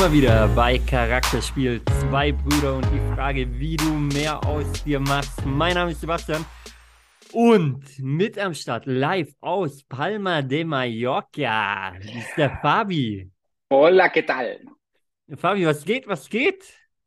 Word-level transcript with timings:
Wir 0.00 0.12
wieder 0.12 0.48
bei 0.56 0.78
Charakterspiel 0.78 1.82
Zwei 2.00 2.32
Brüder 2.32 2.76
und 2.76 2.86
die 2.90 3.14
Frage, 3.14 3.46
wie 3.60 3.76
du 3.76 3.90
mehr 3.90 4.42
aus 4.46 4.82
dir 4.82 4.98
machst. 4.98 5.44
Mein 5.44 5.74
Name 5.74 5.90
ist 5.90 6.00
Sebastian 6.00 6.42
und 7.32 7.84
mit 7.98 8.38
am 8.38 8.54
Start 8.54 8.86
live 8.86 9.34
aus 9.42 9.82
Palma 9.82 10.40
de 10.40 10.64
Mallorca 10.64 11.90
ist 11.98 12.34
der 12.38 12.48
Fabi. 12.62 13.30
Hola, 13.70 14.08
¿qué 14.08 14.22
tal? 14.22 14.60
Fabi, 15.36 15.66
was 15.66 15.84
geht, 15.84 16.08
was 16.08 16.30
geht? 16.30 16.64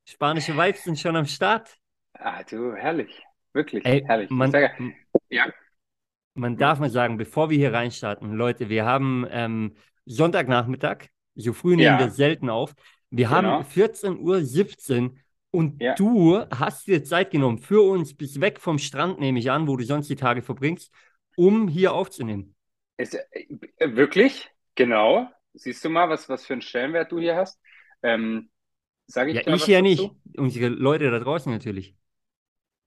Spanische 0.07 0.55
Vibes 0.55 0.83
sind 0.83 0.99
schon 0.99 1.15
am 1.15 1.25
Start. 1.25 1.75
Ah, 2.13 2.43
du, 2.43 2.75
herrlich. 2.75 3.23
Wirklich, 3.53 3.83
Ey, 3.85 4.03
herrlich. 4.05 4.29
Ich 4.29 4.37
man, 4.37 4.51
sage, 4.51 4.71
ja, 5.29 5.45
man 6.35 6.57
darf 6.57 6.77
mal 6.77 6.91
sagen, 6.91 7.17
bevor 7.17 7.49
wir 7.49 7.57
hier 7.57 7.73
reinstarten, 7.73 8.33
Leute, 8.33 8.69
wir 8.69 8.85
haben 8.85 9.25
ähm, 9.31 9.75
Sonntagnachmittag, 10.05 11.07
so 11.35 11.53
früh 11.53 11.71
nehmen 11.75 11.81
Ja. 11.81 11.99
wir 11.99 12.11
selten 12.11 12.49
auf. 12.49 12.75
Wir 13.15 13.29
Genau. 13.29 13.59
haben 13.59 13.63
14.17 13.63 15.05
Uhr 15.11 15.15
und 15.51 15.79
Ja. 15.79 15.99
du 15.99 16.39
hast 16.51 16.87
dir 16.87 17.03
Zeit 17.03 17.31
genommen 17.31 17.59
für 17.59 17.81
uns 17.87 18.15
bis 18.15 18.41
weg 18.41 18.59
vom 18.59 18.79
Strand, 18.79 19.19
nehme 19.19 19.39
ich 19.39 19.51
an, 19.51 19.67
wo 19.67 19.77
du 19.77 19.85
sonst 19.85 20.09
die 20.09 20.15
Tage 20.15 20.41
verbringst, 20.41 20.91
um 21.35 21.67
hier 21.67 21.93
aufzunehmen. 21.93 22.55
ist, 22.97 23.15
äh, 23.31 23.95
wirklich, 23.95 24.49
genau. 24.75 25.27
Siehst 25.53 25.83
du 25.85 25.89
mal, 25.89 26.09
was, 26.09 26.29
was 26.29 26.45
für 26.45 26.53
einen 26.53 26.61
Stellenwert 26.61 27.11
du 27.11 27.19
hier 27.19 27.35
hast? 27.35 27.59
Ähm, 28.01 28.49
sage 29.07 29.31
ich 29.31 29.41
Ja, 29.41 29.41
ich 29.45 29.67
ja 29.67 29.81
nicht. 29.81 30.15
Unsere 30.37 30.67
Leute 30.69 31.09
da 31.11 31.19
draußen 31.19 31.51
natürlich. 31.51 31.95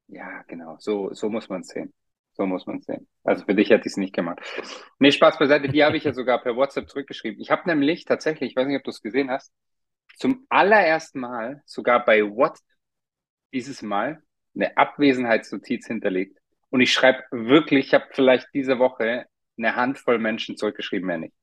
Ja, 0.08 0.42
genau. 0.48 0.76
So, 0.78 1.12
so 1.14 1.28
muss 1.28 1.48
man 1.48 1.62
es 1.62 1.68
sehen. 1.68 1.92
So 2.34 2.46
muss 2.46 2.66
man 2.66 2.78
es 2.78 2.84
sehen. 2.86 3.08
Also 3.24 3.44
für 3.44 3.54
dich 3.54 3.70
hätte 3.70 3.82
ich 3.86 3.92
es 3.92 3.96
nicht 3.96 4.14
gemacht. 4.14 4.40
Nee, 4.98 5.10
Spaß 5.12 5.38
beiseite. 5.38 5.68
Die 5.68 5.82
habe 5.84 5.96
ich 5.96 6.04
ja 6.04 6.12
sogar 6.14 6.40
per 6.42 6.54
WhatsApp 6.56 6.88
zurückgeschrieben. 6.88 7.40
Ich 7.40 7.50
habe 7.50 7.62
nämlich 7.68 8.04
tatsächlich, 8.04 8.50
ich 8.50 8.56
weiß 8.56 8.66
nicht, 8.68 8.76
ob 8.76 8.84
du 8.84 8.90
es 8.90 9.02
gesehen 9.02 9.30
hast, 9.30 9.52
zum 10.16 10.46
allerersten 10.48 11.20
Mal 11.20 11.62
sogar 11.64 12.04
bei 12.04 12.22
WhatsApp 12.22 12.66
dieses 13.52 13.82
Mal 13.82 14.22
eine 14.54 14.76
Abwesenheitsnotiz 14.76 15.86
hinterlegt. 15.86 16.38
Und 16.70 16.80
ich 16.80 16.92
schreibe 16.92 17.22
wirklich, 17.30 17.86
ich 17.88 17.94
habe 17.94 18.06
vielleicht 18.10 18.48
diese 18.54 18.78
Woche 18.78 19.26
eine 19.56 19.76
Handvoll 19.76 20.18
Menschen 20.18 20.56
zurückgeschrieben, 20.56 21.06
mehr 21.06 21.18
nicht. 21.18 21.34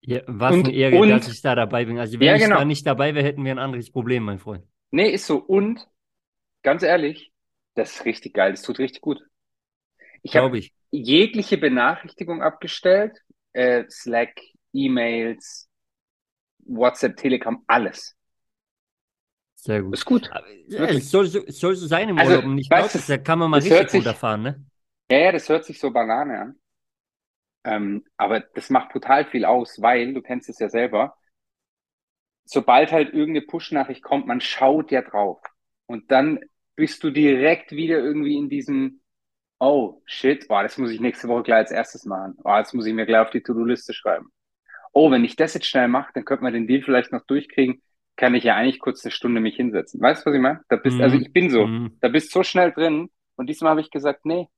Ja, 0.00 0.20
was 0.26 0.54
Und- 0.54 0.66
eine 0.68 0.74
Ehre, 0.76 0.96
und- 0.96 1.08
dass 1.10 1.28
ich 1.28 1.40
da 1.42 1.54
dabei 1.54 1.84
bin. 1.84 1.98
Also 1.98 2.18
wenn 2.18 2.26
Ja, 2.26 2.34
ich 2.36 2.42
genau. 2.42 2.58
da 2.58 2.64
nicht 2.64 2.86
dabei 2.86 3.14
wäre, 3.14 3.24
hätten 3.26 3.44
wir 3.44 3.52
ein 3.52 3.58
anderes 3.58 3.90
Problem, 3.90 4.24
mein 4.24 4.38
Freund. 4.38 4.64
Nee, 4.90 5.10
ist 5.10 5.26
so. 5.26 5.38
Und 5.38 5.86
ganz 6.62 6.82
ehrlich, 6.82 7.32
das 7.74 7.96
ist 7.96 8.04
richtig 8.04 8.34
geil. 8.34 8.52
Das 8.52 8.62
tut 8.62 8.78
richtig 8.78 9.00
gut. 9.00 9.20
Ich 10.22 10.36
habe 10.36 10.60
jegliche 10.90 11.58
Benachrichtigung 11.58 12.42
abgestellt. 12.42 13.18
Äh, 13.52 13.84
Slack, 13.88 14.40
E-Mails, 14.72 15.68
WhatsApp, 16.68 17.16
Telegram, 17.16 17.62
alles. 17.66 18.16
Sehr 19.54 19.82
gut. 19.82 19.94
Ist 19.94 20.04
gut. 20.04 20.30
Ja, 20.68 20.80
Wirklich. 20.80 20.98
es 20.98 21.10
soll, 21.10 21.26
so- 21.26 21.44
es 21.44 21.58
soll 21.58 21.74
so 21.74 21.86
sein 21.86 22.08
im 22.08 22.18
Also, 22.18 22.32
Urlaub. 22.32 22.44
Und 22.46 22.58
ich 22.58 22.68
glaube, 22.68 22.88
da 23.06 23.18
kann 23.18 23.38
man 23.38 23.50
mal 23.50 23.60
richtig 23.60 23.90
sich- 23.90 23.98
runterfahren, 24.00 24.42
ne? 24.42 24.64
Ja, 25.10 25.18
ja, 25.18 25.32
das 25.32 25.48
hört 25.48 25.64
sich 25.64 25.78
so 25.78 25.90
Banane 25.90 26.38
an. 26.40 26.60
Ähm, 27.64 28.04
aber 28.16 28.40
das 28.40 28.70
macht 28.70 28.92
total 28.92 29.24
viel 29.24 29.44
aus, 29.44 29.80
weil, 29.82 30.14
du 30.14 30.22
kennst 30.22 30.48
es 30.48 30.58
ja 30.60 30.68
selber, 30.68 31.16
sobald 32.44 32.92
halt 32.92 33.08
irgendeine 33.12 33.46
Push-Nachricht 33.46 34.02
kommt, 34.02 34.26
man 34.26 34.40
schaut 34.40 34.90
ja 34.92 35.02
drauf. 35.02 35.40
Und 35.86 36.10
dann 36.10 36.40
bist 36.76 37.02
du 37.02 37.10
direkt 37.10 37.72
wieder 37.72 37.98
irgendwie 37.98 38.36
in 38.36 38.48
diesem, 38.48 39.00
oh, 39.58 40.02
shit, 40.06 40.46
boah, 40.48 40.62
das 40.62 40.78
muss 40.78 40.90
ich 40.90 41.00
nächste 41.00 41.28
Woche 41.28 41.44
gleich 41.44 41.58
als 41.58 41.70
erstes 41.72 42.04
machen. 42.04 42.34
Oh, 42.44 42.50
das 42.56 42.72
muss 42.72 42.86
ich 42.86 42.94
mir 42.94 43.06
gleich 43.06 43.22
auf 43.22 43.30
die 43.30 43.42
To-Do-Liste 43.42 43.94
schreiben. 43.94 44.30
Oh, 44.96 45.10
wenn 45.10 45.24
ich 45.24 45.36
das 45.36 45.52
jetzt 45.54 45.66
schnell 45.66 45.88
mache, 45.88 46.10
dann 46.14 46.24
könnte 46.24 46.42
man 46.44 46.54
den 46.54 46.66
Deal 46.66 46.82
vielleicht 46.82 47.12
noch 47.12 47.26
durchkriegen, 47.26 47.82
kann 48.16 48.34
ich 48.34 48.44
ja 48.44 48.56
eigentlich 48.56 48.78
kurz 48.80 49.04
eine 49.04 49.12
Stunde 49.12 49.40
mich 49.42 49.56
hinsetzen. 49.56 50.00
Weißt 50.00 50.24
du, 50.24 50.30
was 50.30 50.36
ich 50.36 50.40
meine? 50.40 50.62
Da 50.70 50.76
bist, 50.76 51.00
also 51.02 51.16
Mhm. 51.16 51.22
ich 51.22 51.32
bin 51.32 51.50
so, 51.50 51.66
Mhm. 51.66 51.98
da 52.00 52.08
bist 52.08 52.32
so 52.32 52.42
schnell 52.42 52.72
drin. 52.72 53.10
Und 53.36 53.48
diesmal 53.48 53.72
habe 53.72 53.82
ich 53.82 53.90
gesagt, 53.90 54.24
nee, 54.24 54.48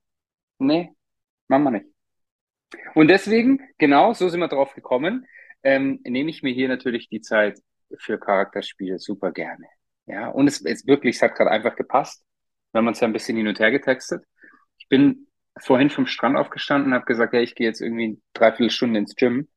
nee, 0.58 0.92
machen 1.48 1.64
wir 1.64 1.70
nicht. 1.72 1.86
Und 2.94 3.08
deswegen, 3.08 3.60
genau, 3.78 4.12
so 4.12 4.28
sind 4.28 4.40
wir 4.40 4.48
drauf 4.48 4.74
gekommen, 4.74 5.26
ähm, 5.62 6.00
nehme 6.04 6.30
ich 6.30 6.42
mir 6.42 6.52
hier 6.52 6.68
natürlich 6.68 7.08
die 7.08 7.20
Zeit 7.20 7.58
für 7.98 8.18
Charakterspiele 8.18 8.98
super 8.98 9.32
gerne. 9.32 9.66
Ja, 10.06 10.28
und 10.28 10.46
es 10.48 10.60
ist 10.60 10.86
wirklich, 10.86 11.16
es 11.16 11.22
hat 11.22 11.34
gerade 11.34 11.50
einfach 11.50 11.76
gepasst. 11.76 12.24
Wir 12.72 12.78
haben 12.80 12.88
uns 12.88 13.00
ja 13.00 13.08
ein 13.08 13.12
bisschen 13.12 13.36
hin 13.36 13.48
und 13.48 13.58
her 13.58 13.70
getextet. 13.70 14.24
Ich 14.78 14.88
bin 14.88 15.26
vorhin 15.60 15.90
vom 15.90 16.06
Strand 16.06 16.36
aufgestanden 16.36 16.92
und 16.92 16.94
habe 16.94 17.06
gesagt, 17.06 17.34
ja, 17.34 17.40
ich 17.40 17.54
gehe 17.54 17.66
jetzt 17.66 17.80
irgendwie 17.80 18.20
dreiviertel 18.34 18.70
Stunde 18.70 19.00
ins 19.00 19.16
Gym, 19.16 19.48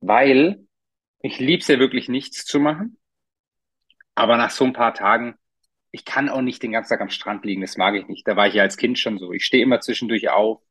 weil 0.00 0.66
ich 1.20 1.38
lieb's 1.40 1.68
ja 1.68 1.78
wirklich 1.78 2.08
nichts 2.08 2.44
zu 2.44 2.60
machen. 2.60 2.98
Aber 4.14 4.36
nach 4.36 4.50
so 4.50 4.64
ein 4.64 4.72
paar 4.72 4.94
Tagen, 4.94 5.34
ich 5.90 6.04
kann 6.04 6.28
auch 6.28 6.42
nicht 6.42 6.62
den 6.62 6.72
ganzen 6.72 6.90
Tag 6.90 7.00
am 7.00 7.10
Strand 7.10 7.44
liegen, 7.44 7.62
das 7.62 7.76
mag 7.76 7.94
ich 7.94 8.06
nicht. 8.08 8.26
Da 8.28 8.36
war 8.36 8.46
ich 8.48 8.54
ja 8.54 8.62
als 8.62 8.76
Kind 8.76 8.98
schon 8.98 9.18
so. 9.18 9.32
Ich 9.32 9.44
stehe 9.44 9.62
immer 9.62 9.80
zwischendurch 9.80 10.28
auf, 10.30 10.62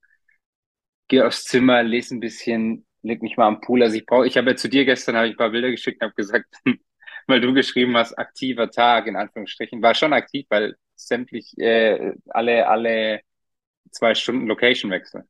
gehe 1.07 1.25
aufs 1.25 1.45
Zimmer, 1.45 1.83
lese 1.83 2.15
ein 2.15 2.19
bisschen, 2.19 2.85
leg 3.01 3.21
mich 3.21 3.37
mal 3.37 3.47
am 3.47 3.61
Pool. 3.61 3.83
Also 3.83 3.95
ich 3.97 4.05
brauche, 4.05 4.27
ich 4.27 4.37
habe 4.37 4.51
ja 4.51 4.55
zu 4.55 4.69
dir 4.69 4.85
gestern 4.85 5.15
habe 5.15 5.27
ich 5.27 5.33
ein 5.33 5.37
paar 5.37 5.51
Bilder 5.51 5.71
geschickt 5.71 6.01
und 6.01 6.07
habe 6.07 6.15
gesagt, 6.15 6.45
weil 7.27 7.41
du 7.41 7.53
geschrieben 7.53 7.95
hast, 7.97 8.17
aktiver 8.17 8.69
Tag 8.69 9.07
in 9.07 9.15
Anführungsstrichen, 9.15 9.81
war 9.81 9.95
schon 9.95 10.13
aktiv, 10.13 10.45
weil 10.49 10.75
sämtlich 10.95 11.57
äh, 11.57 12.13
alle 12.29 12.67
alle 12.67 13.21
zwei 13.91 14.15
Stunden 14.15 14.47
Location 14.47 14.91
wechseln. 14.91 15.23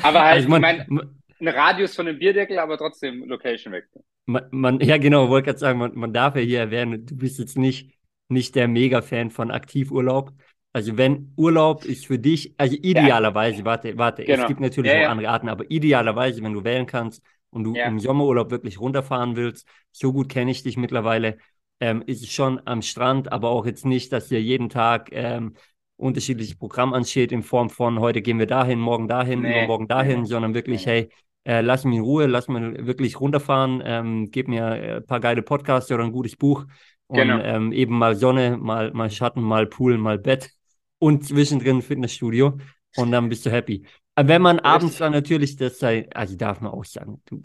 Aber 0.00 0.22
halt, 0.24 0.36
also 0.36 0.48
man, 0.48 0.62
ich 0.64 0.76
mein- 0.86 1.22
Ein 1.40 1.48
Radius 1.48 1.94
von 1.96 2.06
einem 2.08 2.18
Bierdeckel, 2.18 2.58
aber 2.58 2.78
trotzdem 2.78 3.24
Location 3.24 3.72
wechseln. 3.72 4.04
man, 4.26 4.44
man, 4.50 4.80
ja 4.80 4.98
genau, 4.98 5.28
wollte 5.28 5.46
gerade 5.46 5.58
sagen, 5.58 5.78
man, 5.78 5.94
man 5.94 6.12
darf 6.12 6.36
ja 6.36 6.42
hier 6.42 6.60
erwähnen, 6.60 7.06
du 7.06 7.16
bist 7.16 7.38
jetzt 7.38 7.56
nicht, 7.58 7.94
nicht 8.28 8.54
der 8.54 8.68
Mega-Fan 8.68 9.30
von 9.30 9.50
Aktivurlaub. 9.50 10.32
Also 10.72 10.96
wenn 10.96 11.32
Urlaub 11.36 11.84
ist 11.84 12.06
für 12.06 12.18
dich, 12.18 12.54
also 12.58 12.76
idealerweise, 12.80 13.64
warte, 13.64 13.98
warte, 13.98 14.26
es 14.26 14.28
Genau. 14.28 14.46
gibt 14.46 14.60
natürlich 14.60 14.92
Ja, 14.92 14.96
auch 14.96 15.02
ja. 15.02 15.08
andere 15.08 15.28
Arten, 15.28 15.48
aber 15.48 15.70
idealerweise, 15.70 16.42
wenn 16.42 16.54
du 16.54 16.64
wählen 16.64 16.86
kannst 16.86 17.22
und 17.50 17.64
du 17.64 17.74
Ja. 17.74 17.88
im 17.88 17.98
Sommerurlaub 18.00 18.50
wirklich 18.50 18.80
runterfahren 18.80 19.36
willst, 19.36 19.66
so 19.90 20.12
gut 20.12 20.28
kenne 20.30 20.50
ich 20.50 20.62
dich 20.62 20.76
mittlerweile, 20.78 21.36
ähm, 21.80 22.02
ist 22.06 22.22
es 22.22 22.30
schon 22.32 22.60
am 22.64 22.80
Strand, 22.80 23.30
aber 23.32 23.50
auch 23.50 23.66
jetzt 23.66 23.84
nicht, 23.84 24.12
dass 24.12 24.28
hier 24.28 24.40
jeden 24.40 24.70
Tag 24.70 25.10
ähm, 25.12 25.54
unterschiedliches 26.02 26.56
Programm 26.56 26.92
ansteht 26.92 27.32
in 27.32 27.42
Form 27.42 27.70
von 27.70 28.00
heute 28.00 28.22
gehen 28.22 28.38
wir 28.38 28.46
dahin, 28.46 28.78
morgen 28.78 29.08
dahin, 29.08 29.40
Nee, 29.40 29.52
übermorgen 29.52 29.88
dahin, 29.88 30.26
sondern 30.26 30.54
wirklich, 30.54 30.86
nee. 30.86 30.92
hey, 30.92 31.08
äh, 31.44 31.60
lass 31.60 31.84
mich 31.84 31.96
in 31.96 32.02
Ruhe, 32.02 32.26
lass 32.26 32.48
mich 32.48 32.62
wirklich 32.86 33.20
runterfahren, 33.20 33.82
ähm, 33.84 34.30
gib 34.30 34.48
mir 34.48 34.64
äh, 34.66 34.96
ein 34.96 35.06
paar 35.06 35.20
geile 35.20 35.42
Podcasts 35.42 35.90
oder 35.90 36.04
ein 36.04 36.12
gutes 36.12 36.36
Buch 36.36 36.66
und 37.06 37.18
Genau. 37.18 37.38
ähm, 37.42 37.72
eben 37.72 37.96
mal 37.96 38.14
Sonne, 38.16 38.56
mal, 38.56 38.92
mal 38.92 39.10
Schatten, 39.10 39.42
mal 39.42 39.66
Pool, 39.66 39.98
mal 39.98 40.18
Bett 40.18 40.50
und 40.98 41.24
zwischendrin 41.24 41.82
Fitnessstudio 41.82 42.58
und 42.96 43.10
dann 43.10 43.28
bist 43.28 43.46
du 43.46 43.50
happy. 43.50 43.84
Aber 44.14 44.28
wenn 44.28 44.42
man 44.42 44.58
abends 44.60 44.98
dann 44.98 45.12
natürlich 45.12 45.56
das 45.56 45.78
sei, 45.78 46.08
also 46.14 46.36
darf 46.36 46.60
man 46.60 46.72
auch 46.72 46.84
sagen, 46.84 47.22
du, 47.26 47.40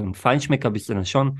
ein 0.00 0.14
Feinschmecker 0.14 0.70
bist 0.70 0.88
du 0.88 0.94
dann 0.94 1.04
schon, 1.06 1.38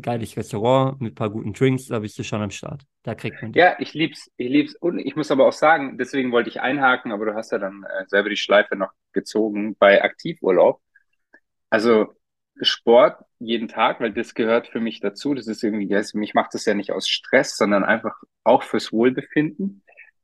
geiles 0.00 0.36
Restaurant 0.36 1.00
mit 1.00 1.12
ein 1.12 1.14
paar 1.14 1.30
guten 1.30 1.52
Drinks, 1.52 1.86
da 1.86 1.98
bist 1.98 2.18
du 2.18 2.22
schon 2.22 2.42
am 2.42 2.50
Start. 2.50 2.82
Da 3.02 3.14
kriegt 3.14 3.42
man 3.42 3.52
dich. 3.52 3.60
Ja, 3.60 3.76
ich 3.78 3.94
lieb's, 3.94 4.30
ich 4.36 4.48
lieb's. 4.48 4.74
Und 4.76 4.98
ich 4.98 5.16
muss 5.16 5.30
aber 5.30 5.46
auch 5.46 5.52
sagen, 5.52 5.98
deswegen 5.98 6.32
wollte 6.32 6.48
ich 6.48 6.60
einhaken, 6.60 7.12
aber 7.12 7.26
du 7.26 7.34
hast 7.34 7.52
ja 7.52 7.58
dann 7.58 7.84
äh, 7.84 8.04
selber 8.06 8.28
die 8.28 8.36
Schleife 8.36 8.76
noch 8.76 8.90
gezogen 9.12 9.76
bei 9.78 10.02
Aktivurlaub. 10.02 10.80
Also 11.70 12.14
Sport 12.62 13.22
jeden 13.38 13.68
Tag, 13.68 14.00
weil 14.00 14.12
das 14.12 14.34
gehört 14.34 14.68
für 14.68 14.80
mich 14.80 15.00
dazu. 15.00 15.34
Das 15.34 15.46
ist 15.46 15.62
irgendwie, 15.62 15.88
das, 15.88 16.14
mich 16.14 16.34
macht 16.34 16.54
das 16.54 16.64
ja 16.64 16.74
nicht 16.74 16.92
aus 16.92 17.08
Stress, 17.08 17.56
sondern 17.56 17.84
einfach 17.84 18.14
auch 18.44 18.62
fürs 18.62 18.92
Wohlbefinden. 18.92 19.82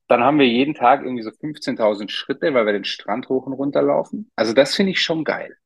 Dann 0.09 0.23
haben 0.23 0.39
wir 0.39 0.47
jeden 0.47 0.75
Tag 0.75 1.03
irgendwie 1.03 1.23
so 1.23 1.31
15.000 1.31 2.11
Schritte, 2.11 2.55
weil 2.55 2.67
wir 2.67 2.73
den 2.73 2.85
Strand 2.85 3.29
hoch 3.29 3.47
und 3.47 3.53
runter 3.53 3.83
laufen. 3.83 4.31
Also 4.37 4.53
das 4.53 4.75
finde 4.75 4.93
ich 4.93 5.01
schon 5.01 5.25
geil. 5.25 5.57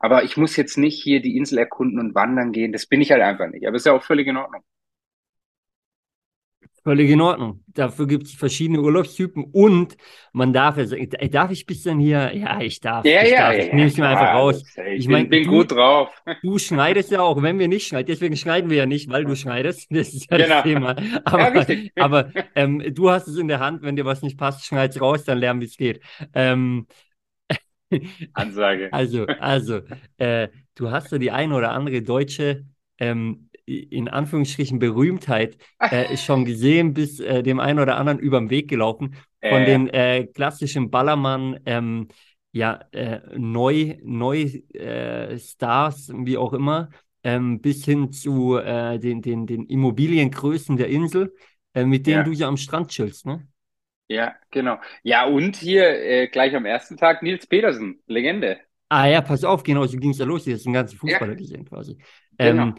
Aber 0.00 0.24
ich 0.24 0.36
muss 0.36 0.56
jetzt 0.56 0.76
nicht 0.78 1.02
hier 1.02 1.20
die 1.22 1.36
Insel 1.36 1.58
erkunden 1.58 1.98
und 1.98 2.14
wandern 2.14 2.52
gehen. 2.52 2.72
Das 2.72 2.86
bin 2.86 3.00
ich 3.00 3.10
halt 3.12 3.22
einfach 3.22 3.48
nicht. 3.48 3.66
Aber 3.66 3.76
ist 3.76 3.86
ja 3.86 3.92
auch 3.92 4.02
völlig 4.02 4.26
in 4.26 4.36
Ordnung. 4.36 4.62
Völlig 6.82 7.08
in 7.10 7.20
Ordnung. 7.22 7.64
Dafür 7.68 8.06
gibt 8.06 8.24
es 8.26 8.34
verschiedene 8.34 8.78
Urlaubstypen 8.82 9.44
und 9.52 9.96
man 10.34 10.52
darf 10.52 10.76
ja 10.76 10.84
sagen, 10.84 11.08
äh, 11.12 11.30
darf 11.30 11.50
ich 11.50 11.62
ein 11.62 11.66
bisschen 11.66 11.98
hier? 11.98 12.34
Ja, 12.36 12.60
ich 12.60 12.78
darf. 12.80 13.06
Ja, 13.06 13.22
ich 13.22 13.30
ja, 13.30 13.38
darf. 13.38 13.56
ja, 13.56 13.64
Ich 13.64 13.72
nehme 13.72 13.86
es 13.86 13.96
mir 13.96 14.06
einfach 14.06 14.34
raus. 14.34 14.62
das- 14.76 14.84
Ich 14.94 15.08
mein, 15.08 15.30
bin, 15.30 15.42
bin 15.42 15.44
du- 15.44 15.50
gut 15.58 15.72
drauf. 15.72 16.10
Du 16.42 16.58
schneidest 16.58 17.10
ja 17.10 17.22
auch, 17.22 17.40
wenn 17.40 17.58
wir 17.58 17.68
nicht 17.68 17.86
schneiden. 17.86 18.06
Deswegen 18.06 18.36
schneiden 18.36 18.68
wir 18.68 18.76
ja 18.76 18.86
nicht, 18.86 19.08
weil 19.10 19.24
du 19.24 19.34
schneidest. 19.34 19.90
Das 19.90 20.12
ist 20.12 20.30
ja 20.30 20.36
das 20.36 20.46
Genau. 20.48 20.62
Thema. 20.62 20.96
Aber, 21.24 21.54
richtig. 21.54 21.92
aber 21.96 22.30
ähm, 22.54 22.82
du 22.94 23.10
hast 23.10 23.28
es 23.28 23.38
in 23.38 23.48
der 23.48 23.60
Hand. 23.60 23.80
Wenn 23.82 23.96
dir 23.96 24.04
was 24.04 24.20
nicht 24.20 24.36
passt, 24.38 24.66
schneid's 24.66 25.00
raus, 25.00 25.24
dann 25.24 25.38
lernen, 25.38 25.62
wie 25.62 25.66
es 25.66 25.78
geht. 25.78 26.00
Ähm, 26.34 26.86
Ansage. 28.34 28.90
also, 28.90 29.26
also, 29.38 29.80
äh, 30.18 30.48
du 30.74 30.90
hast 30.90 31.10
so 31.10 31.18
die 31.18 31.30
eine 31.30 31.54
oder 31.54 31.72
andere 31.72 32.02
deutsche, 32.02 32.64
ähm, 32.98 33.48
in 33.66 34.08
Anführungsstrichen 34.08 34.78
Berühmtheit 34.78 35.56
äh, 35.88 36.16
schon 36.16 36.44
gesehen, 36.44 36.94
bis 36.94 37.20
äh, 37.20 37.42
dem 37.42 37.60
einen 37.60 37.78
oder 37.80 37.96
anderen 37.96 38.18
über 38.18 38.38
den 38.38 38.50
Weg 38.50 38.68
gelaufen. 38.68 39.16
Von 39.48 39.64
Äh, 39.64 39.64
den 39.64 39.88
äh, 39.88 40.26
klassischen 40.26 40.90
Ballermann, 40.90 41.60
ähm, 41.66 42.08
ja, 42.52 42.80
äh, 42.92 43.20
neu, 43.36 43.96
neu 44.04 44.48
Stars, 45.38 46.10
wie 46.14 46.36
auch 46.36 46.52
immer, 46.52 46.90
ähm, 47.24 47.60
bis 47.60 47.84
hin 47.84 48.12
zu 48.12 48.58
den, 48.60 49.22
den, 49.22 49.46
den 49.46 49.66
Immobiliengrößen 49.66 50.76
der 50.76 50.88
Insel, 50.88 51.34
mit 51.74 52.06
denen 52.06 52.22
Ja, 52.22 52.24
du 52.24 52.32
ja 52.32 52.46
am 52.48 52.56
Strand 52.56 52.90
chillst, 52.90 53.26
ne? 53.26 53.46
Ja, 54.08 54.34
genau. 54.50 54.78
Ja, 55.02 55.24
und 55.26 55.56
hier 55.56 55.84
äh, 55.88 56.28
gleich 56.28 56.54
am 56.54 56.66
ersten 56.66 56.96
Tag 56.96 57.22
Nils 57.22 57.46
Petersen, 57.46 58.02
Legende. 58.06 58.60
Ah 58.88 59.06
ja, 59.06 59.20
pass 59.22 59.44
auf, 59.44 59.62
genau, 59.62 59.86
so 59.86 59.96
ging 59.98 60.10
es 60.10 60.18
ja 60.18 60.24
los. 60.26 60.44
Hier 60.44 60.54
ist 60.54 60.66
ein 60.66 60.72
ganzer 60.72 60.96
Ja, 61.02 61.18
Fußballer 61.18 61.34
gesehen 61.34 61.64
quasi. 61.64 61.98
genau. 62.38 62.68
Ähm, 62.68 62.74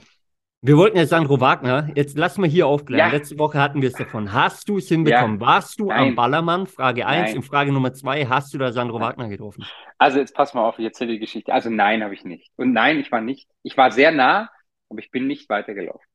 wir 0.61 0.77
wollten 0.77 0.97
ja 0.97 1.05
Sandro 1.05 1.39
Wagner, 1.41 1.91
jetzt 1.95 2.17
lass 2.17 2.37
mal 2.37 2.49
hier 2.49 2.67
aufklären. 2.67 3.07
Ja, 3.07 3.09
Letzte 3.09 3.37
Woche 3.39 3.59
hatten 3.61 3.81
wir 3.81 3.89
es 3.89 3.95
davon. 3.95 4.33
Hast 4.33 4.69
du 4.69 4.77
es 4.77 4.89
ja, 5.03 5.19
hinbekommen? 5.19 5.39
Warst 5.39 5.79
du 5.79 5.93
am 5.93 6.15
nein, 6.15 6.15
Ballermann? 6.15 6.67
Frage 6.67 7.07
1. 7.07 7.33
Und 7.35 7.43
Frage 7.43 7.71
Nummer 7.71 7.93
2, 7.93 8.25
hast 8.27 8.53
du 8.53 8.57
da 8.57 8.71
Sandro 8.71 8.99
nein. 8.99 9.09
Wagner 9.09 9.29
getroffen? 9.29 9.69
Also 9.97 10.19
jetzt 10.19 10.35
pass 10.35 10.53
mal 10.53 10.63
auf, 10.67 10.79
ich 10.79 10.85
erzähle 10.85 11.13
die 11.13 11.19
Geschichte. 11.19 11.53
Also 11.53 11.69
nein, 11.69 12.03
habe 12.03 12.13
ich 12.13 12.23
nicht. 12.25 12.51
Und 12.57 12.73
nein, 12.73 12.99
ich 12.99 13.11
war 13.11 13.21
nicht. 13.21 13.49
Ich 13.63 13.77
war 13.77 13.91
sehr 13.91 14.11
nah, 14.11 14.49
aber 14.89 14.99
ich 14.99 15.11
bin 15.11 15.27
nicht 15.27 15.49
weitergelaufen. 15.49 16.05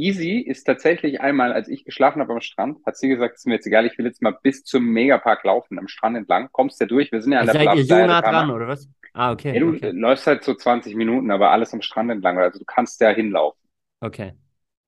Easy 0.00 0.38
ist 0.38 0.64
tatsächlich 0.64 1.20
einmal, 1.20 1.52
als 1.52 1.68
ich 1.68 1.84
geschlafen 1.84 2.20
habe 2.20 2.32
am 2.32 2.40
Strand, 2.40 2.78
hat 2.86 2.96
sie 2.96 3.08
gesagt, 3.08 3.36
ist 3.36 3.46
mir 3.46 3.54
jetzt 3.54 3.66
egal, 3.66 3.84
ich 3.86 3.98
will 3.98 4.06
jetzt 4.06 4.22
mal 4.22 4.36
bis 4.42 4.64
zum 4.64 4.84
Megapark 4.86 5.44
laufen, 5.44 5.78
am 5.78 5.88
Strand 5.88 6.16
entlang. 6.16 6.48
Kommst 6.52 6.80
du 6.80 6.86
durch? 6.86 7.12
Wir 7.12 7.20
sind 7.20 7.32
ja 7.32 7.40
an 7.40 7.46
der 7.46 7.54
Seid 7.54 7.88
ihr 7.88 8.06
nah 8.06 8.22
dran, 8.22 8.50
oder 8.50 8.68
was? 8.68 8.88
Ah, 9.12 9.32
okay, 9.32 9.58
du 9.58 9.70
okay, 9.70 9.90
läufst 9.90 10.26
halt 10.26 10.44
so 10.44 10.54
20 10.54 10.94
Minuten, 10.94 11.30
aber 11.30 11.50
alles 11.50 11.74
am 11.74 11.82
Strand 11.82 12.10
entlang. 12.10 12.38
Also 12.38 12.58
du 12.58 12.64
kannst 12.64 13.00
ja 13.00 13.10
hinlaufen. 13.10 13.60
okay. 14.00 14.34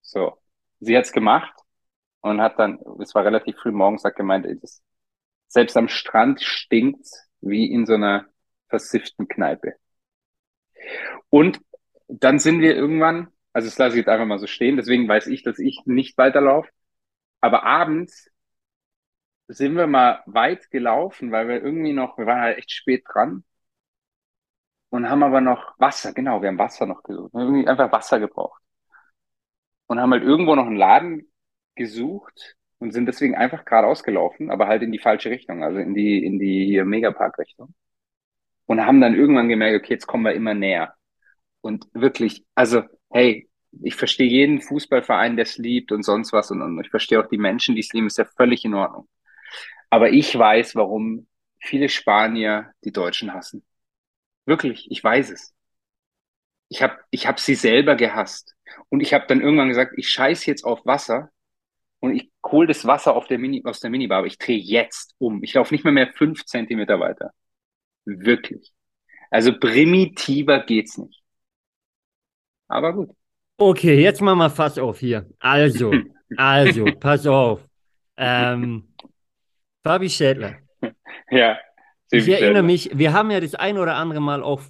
So. 0.00 0.38
Sie 0.80 0.96
hat's 0.96 1.12
gemacht 1.12 1.52
und 2.22 2.40
hat 2.40 2.58
dann, 2.58 2.78
es 3.00 3.14
war 3.14 3.24
relativ 3.24 3.56
früh 3.56 3.70
morgens, 3.70 4.04
hat 4.04 4.16
gemeint, 4.16 4.46
das, 4.62 4.82
selbst 5.46 5.76
am 5.76 5.88
Strand 5.88 6.40
stinkt's 6.42 7.28
wie 7.40 7.70
in 7.70 7.86
so 7.86 7.94
einer 7.94 8.26
versifften 8.68 9.28
Kneipe. 9.28 9.74
Und 11.30 11.60
dann 12.08 12.38
sind 12.38 12.60
wir 12.60 12.74
irgendwann, 12.74 13.28
also 13.52 13.68
das 13.68 13.78
lasse 13.78 13.96
ich 13.96 14.00
jetzt 14.00 14.08
einfach 14.08 14.26
mal 14.26 14.38
so 14.38 14.46
stehen, 14.46 14.76
deswegen 14.76 15.08
weiß 15.08 15.26
ich, 15.28 15.42
dass 15.42 15.58
ich 15.58 15.82
nicht 15.86 16.16
weiterlaufe. 16.18 16.70
Aber 17.40 17.64
abends 17.64 18.30
sind 19.48 19.76
wir 19.76 19.86
mal 19.86 20.22
weit 20.26 20.70
gelaufen, 20.70 21.32
weil 21.32 21.48
wir 21.48 21.62
irgendwie 21.62 21.92
noch, 21.92 22.18
wir 22.18 22.26
waren 22.26 22.40
halt 22.40 22.58
echt 22.58 22.72
spät 22.72 23.04
dran 23.06 23.44
und 24.90 25.08
haben 25.08 25.22
aber 25.22 25.40
noch 25.40 25.74
Wasser, 25.78 26.12
genau, 26.12 26.42
wir 26.42 26.48
haben 26.48 26.58
Wasser 26.58 26.86
noch 26.86 27.02
gesucht. 27.02 27.32
Wir 27.32 27.40
haben 27.40 27.48
irgendwie 27.48 27.68
einfach 27.68 27.92
Wasser 27.92 28.20
gebraucht. 28.20 28.60
Und 29.86 30.00
haben 30.00 30.12
halt 30.12 30.22
irgendwo 30.22 30.54
noch 30.54 30.66
einen 30.66 30.76
Laden 30.76 31.32
gesucht 31.74 32.56
und 32.78 32.92
sind 32.92 33.06
deswegen 33.06 33.34
einfach 33.34 33.64
geradeaus 33.64 34.02
gelaufen, 34.02 34.50
aber 34.50 34.66
halt 34.68 34.82
in 34.82 34.92
die 34.92 34.98
falsche 34.98 35.30
Richtung, 35.30 35.62
also 35.64 35.78
in 35.78 35.94
die, 35.94 36.24
in 36.24 36.38
die 36.38 36.66
hier 36.66 36.84
Megapark-Richtung. 36.84 37.74
Und 38.66 38.84
haben 38.86 39.00
dann 39.00 39.14
irgendwann 39.14 39.48
gemerkt, 39.48 39.84
okay, 39.84 39.94
jetzt 39.94 40.06
kommen 40.06 40.24
wir 40.24 40.34
immer 40.34 40.54
näher. 40.54 40.94
Und 41.60 41.86
wirklich, 41.94 42.44
also, 42.54 42.82
hey, 43.12 43.48
ich 43.82 43.94
verstehe 43.96 44.28
jeden 44.28 44.60
Fußballverein, 44.60 45.36
der 45.36 45.44
es 45.44 45.58
liebt 45.58 45.92
und 45.92 46.02
sonst 46.02 46.32
was. 46.32 46.50
Und, 46.50 46.62
und 46.62 46.80
ich 46.84 46.90
verstehe 46.90 47.20
auch 47.20 47.28
die 47.28 47.38
Menschen, 47.38 47.74
die 47.74 47.80
es 47.80 47.92
lieben, 47.92 48.06
ist 48.06 48.18
ja 48.18 48.26
völlig 48.26 48.64
in 48.64 48.74
Ordnung. 48.74 49.08
Aber 49.90 50.10
ich 50.10 50.36
weiß, 50.36 50.74
warum 50.76 51.26
viele 51.60 51.88
Spanier 51.88 52.72
die 52.84 52.92
Deutschen 52.92 53.32
hassen. 53.34 53.64
Wirklich, 54.46 54.90
ich 54.90 55.02
weiß 55.02 55.30
es. 55.30 55.54
Ich 56.68 56.82
habe 56.82 56.98
ich 57.10 57.26
hab 57.26 57.38
sie 57.38 57.54
selber 57.54 57.96
gehasst. 57.96 58.54
Und 58.88 59.00
ich 59.00 59.12
habe 59.14 59.26
dann 59.28 59.40
irgendwann 59.40 59.68
gesagt, 59.68 59.92
ich 59.96 60.08
scheiß 60.10 60.46
jetzt 60.46 60.64
auf 60.64 60.84
Wasser 60.86 61.30
und 62.00 62.14
ich 62.16 62.30
hole 62.44 62.66
das 62.68 62.86
Wasser 62.86 63.14
auf 63.16 63.28
der 63.28 63.38
Mini, 63.38 63.62
aus 63.64 63.80
der 63.80 63.90
Minibar, 63.90 64.18
aber 64.18 64.26
ich 64.26 64.38
drehe 64.38 64.58
jetzt 64.58 65.14
um. 65.18 65.42
Ich 65.44 65.54
laufe 65.54 65.74
nicht 65.74 65.84
mehr 65.84 65.92
mehr 65.92 66.12
fünf 66.14 66.44
Zentimeter 66.46 67.00
weiter. 67.00 67.32
Wirklich. 68.04 68.72
Also 69.30 69.58
primitiver 69.58 70.60
geht's 70.64 70.98
nicht. 70.98 71.21
Aber 72.72 72.92
gut. 72.94 73.10
Okay, 73.58 74.00
jetzt 74.02 74.20
machen 74.20 74.38
wir 74.38 74.50
Fass 74.50 74.78
auf 74.78 74.98
hier. 74.98 75.28
Also, 75.38 75.92
also, 76.36 76.84
pass 77.00 77.26
auf. 77.26 77.60
Ähm, 78.16 78.88
Fabi 79.84 80.08
Schädler. 80.10 80.56
Ja, 81.30 81.58
Ich 82.10 82.28
erinnere 82.28 82.62
mich, 82.62 82.90
wir 82.92 83.12
haben 83.12 83.30
ja 83.30 83.40
das 83.40 83.54
ein 83.54 83.78
oder 83.78 83.94
andere 83.96 84.20
Mal 84.20 84.42
auch 84.42 84.60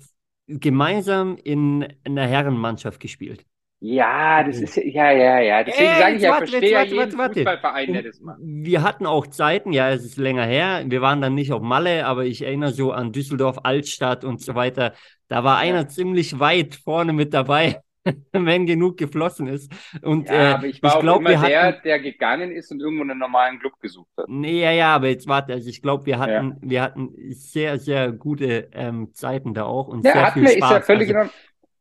gemeinsam 0.47 1.37
in 1.43 1.87
einer 2.05 2.27
Herrenmannschaft 2.27 3.01
gespielt. 3.01 3.45
Ja, 3.81 4.45
das 4.45 4.61
ist 4.61 4.77
ja, 4.77 5.11
ja, 5.11 5.41
ja. 5.41 5.65
Deswegen 5.65 5.89
Ey, 5.91 5.99
sage 5.99 6.17
ich 6.17 6.23
ja, 6.23 6.31
warte, 6.31 6.47
verstehe 6.47 6.71
jetzt 6.71 6.75
warte, 6.75 6.95
jeden 6.95 7.19
warte, 7.19 7.19
warte. 7.19 7.35
Fußballverein, 7.41 7.93
der 7.93 8.03
das 8.03 8.21
macht. 8.21 8.39
wir 8.39 8.83
hatten 8.83 9.07
auch 9.07 9.27
Zeiten, 9.27 9.73
ja, 9.73 9.91
es 9.91 10.05
ist 10.05 10.19
länger 10.19 10.45
her. 10.45 10.85
Wir 10.87 11.01
waren 11.03 11.21
dann 11.21 11.35
nicht 11.35 11.53
auf 11.53 11.63
Malle, 11.63 12.07
aber 12.07 12.25
ich 12.25 12.43
erinnere 12.43 12.73
so 12.73 12.93
an 12.93 13.13
Düsseldorf, 13.13 13.59
Altstadt 13.65 14.25
und 14.25 14.41
so 14.41 14.55
weiter. 14.55 14.95
Da 15.29 15.43
war 15.43 15.59
einer 15.59 15.81
Ja. 15.81 15.89
ziemlich 15.89 16.39
weit 16.39 16.77
vorne 16.77 17.13
mit 17.13 17.35
dabei, 17.35 17.81
wenn 18.33 18.67
genug 18.67 18.97
geflossen 18.99 19.47
ist. 19.47 19.73
Und 20.03 20.31
Ja, 20.31 20.31
äh, 20.31 20.57
aber 20.57 20.67
ich 20.67 20.83
ich 20.83 20.83
war 20.83 20.97
auch 20.97 21.07
glaube, 21.07 21.27
immer 21.27 21.35
wir 21.35 21.41
der, 21.41 21.41
hatten. 21.41 21.77
der 21.83 22.01
gegangen 22.01 22.51
ist 22.53 22.71
und 22.71 22.81
irgendwo 22.81 23.03
einen 23.03 23.19
normalen 23.19 23.59
Club 23.59 23.79
gesucht 23.81 24.11
hat. 24.17 24.31
Nee, 24.31 24.63
ja, 24.63 24.71
ja, 24.71 24.95
aber 24.95 25.09
jetzt 25.09 25.27
warte, 25.27 25.53
also 25.53 25.69
ich 25.69 25.83
glaube, 25.83 26.07
wir 26.07 26.19
Ja. 26.25 26.43
hatten, 26.43 26.57
wir 26.63 26.81
hatten 26.83 27.13
sehr, 27.33 27.79
sehr 27.79 28.13
gute 28.13 28.69
ähm, 28.73 29.13
Zeiten 29.15 29.53
da 29.53 29.65
auch 29.65 29.89
und 29.89 30.05
Ja, 30.05 30.13
sehr 30.13 30.29
viel 30.29 30.47
mir, 30.47 30.57
ist 30.57 30.69
ja 30.71 30.81
Spaß. 30.81 30.83
völlig 30.83 31.09
Also, 31.09 31.11
in 31.11 31.17
Ordnung. 31.17 31.35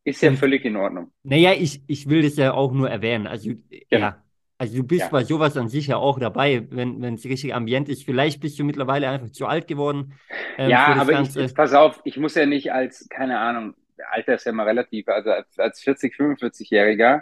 Ist 0.04 0.22
ja 0.22 0.32
völlig 0.32 0.66
in 0.66 0.76
Ordnung. 0.78 1.12
naja, 1.24 1.54
ich, 1.54 1.84
ich 1.88 2.10
will 2.10 2.24
das 2.24 2.38
ja 2.38 2.54
auch 2.54 2.72
nur 2.74 2.90
erwähnen. 2.90 3.28
Also, 3.28 3.52
Genau. 3.90 4.10
ja, 4.10 4.24
also 4.58 4.78
du 4.78 4.84
bist 4.84 5.10
Ja. 5.10 5.12
bei 5.12 5.24
sowas 5.24 5.58
an 5.58 5.70
sich 5.70 5.88
ja 5.88 5.98
auch 5.98 6.20
dabei, 6.20 6.68
wenn 6.72 7.02
wenn 7.02 7.16
es 7.16 7.26
richtig 7.26 7.54
ambient 7.56 7.90
ist. 7.90 8.04
Vielleicht 8.04 8.42
bist 8.42 8.60
du 8.60 8.64
mittlerweile 8.66 9.10
einfach 9.10 9.32
zu 9.32 9.48
alt 9.48 9.68
geworden 9.68 10.14
ähm, 10.58 10.80
Ja, 10.80 10.96
aber 10.96 11.14
ich, 11.14 11.34
pass 11.54 11.74
auf, 11.74 12.02
ich 12.04 12.18
muss 12.18 12.36
ja 12.36 12.46
nicht 12.46 12.72
als, 12.72 13.08
keine 13.10 13.40
Ahnung, 13.40 13.76
Alter 14.10 14.36
ist 14.36 14.46
ja 14.46 14.52
mal 14.52 14.68
relativ, 14.68 15.08
also 15.08 15.32
als, 15.32 15.58
als 15.60 15.82
40, 15.82 16.16
45-Jähriger 16.16 17.22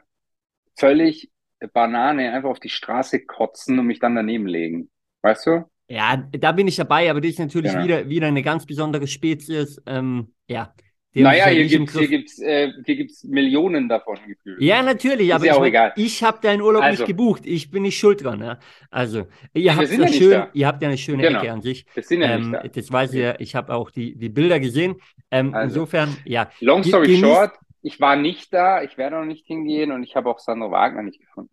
völlig 0.77 1.31
Banane 1.73 2.31
einfach 2.33 2.49
auf 2.49 2.59
die 2.59 2.69
Straße 2.69 3.25
kotzen 3.25 3.77
und 3.79 3.85
mich 3.87 3.99
dann 3.99 4.15
daneben 4.15 4.47
legen. 4.47 4.89
Weißt 5.21 5.45
du? 5.47 5.65
Ja, 5.89 6.17
da 6.17 6.51
bin 6.51 6.67
ich 6.67 6.75
dabei, 6.75 7.09
aber 7.09 7.19
das 7.21 7.31
ist 7.31 7.39
natürlich 7.39 7.71
Genau. 7.73 7.83
wieder, 7.83 8.07
wieder 8.09 8.27
eine 8.27 8.43
ganz 8.43 8.65
besondere 8.65 9.07
Spezies. 9.07 9.81
Ähm, 9.87 10.33
ja, 10.47 10.73
Naja, 11.13 11.47
hier 11.47 11.63
nicht 11.63 11.73
im 11.73 11.85
gibt's, 11.85 11.97
hier 11.97 12.07
Griff. 12.07 12.09
gibt's, 12.09 12.39
äh, 12.39 12.71
hier 12.85 12.95
gibt's 12.95 13.23
Millionen 13.23 13.89
davon 13.89 14.17
gefühlt. 14.27 14.61
Ja, 14.61 14.83
natürlich, 14.83 15.29
Ist 15.29 15.33
aber 15.35 15.45
ja 15.45 15.53
ich 15.55 15.59
mein, 15.59 15.91
ich 15.95 16.23
habe 16.23 16.39
deinen 16.41 16.61
Urlaub 16.61 16.87
nicht 16.87 17.01
Also, 17.01 17.05
gebucht. 17.05 17.45
Ich 17.45 17.71
bin 17.71 17.81
nicht 17.83 17.97
schuld 17.97 18.23
dran. 18.23 18.41
Ja? 18.41 18.59
Also, 18.91 19.27
ihr 19.53 19.75
habt 19.75 19.91
ja 19.91 19.97
nicht 19.97 20.15
schön, 20.15 20.31
da. 20.31 20.49
ihr 20.53 20.67
habt 20.67 20.81
ja 20.83 20.87
eine 20.89 20.97
schöne 20.99 21.23
Genau. 21.23 21.39
Ecke 21.39 21.51
an 21.51 21.61
sich. 21.63 21.85
Wir 21.93 22.03
sind 22.03 22.21
ja 22.21 22.27
nicht 22.37 22.45
Ähm, 22.45 22.51
da. 22.51 22.61
das 22.63 22.91
weiß 22.91 23.13
ich 23.13 23.19
ja, 23.21 23.39
ich 23.39 23.55
habe 23.55 23.73
auch 23.73 23.89
die, 23.89 24.15
die 24.15 24.29
Bilder 24.29 24.59
gesehen. 24.59 24.95
Ähm, 25.31 25.55
Also, 25.55 25.59
insofern, 25.59 26.21
ja, 26.25 26.49
long 26.59 26.83
story 26.83 27.07
genießt, 27.07 27.19
short, 27.19 27.53
ich 27.81 27.99
war 28.01 28.15
nicht 28.15 28.53
da, 28.53 28.83
ich 28.83 28.97
werde 28.97 29.19
auch 29.19 29.25
nicht 29.25 29.45
hingehen 29.47 29.91
und 29.91 30.03
ich 30.03 30.15
habe 30.15 30.29
auch 30.29 30.39
Sandro 30.39 30.71
Wagner 30.71 31.03
nicht 31.03 31.19
gefunden. 31.19 31.51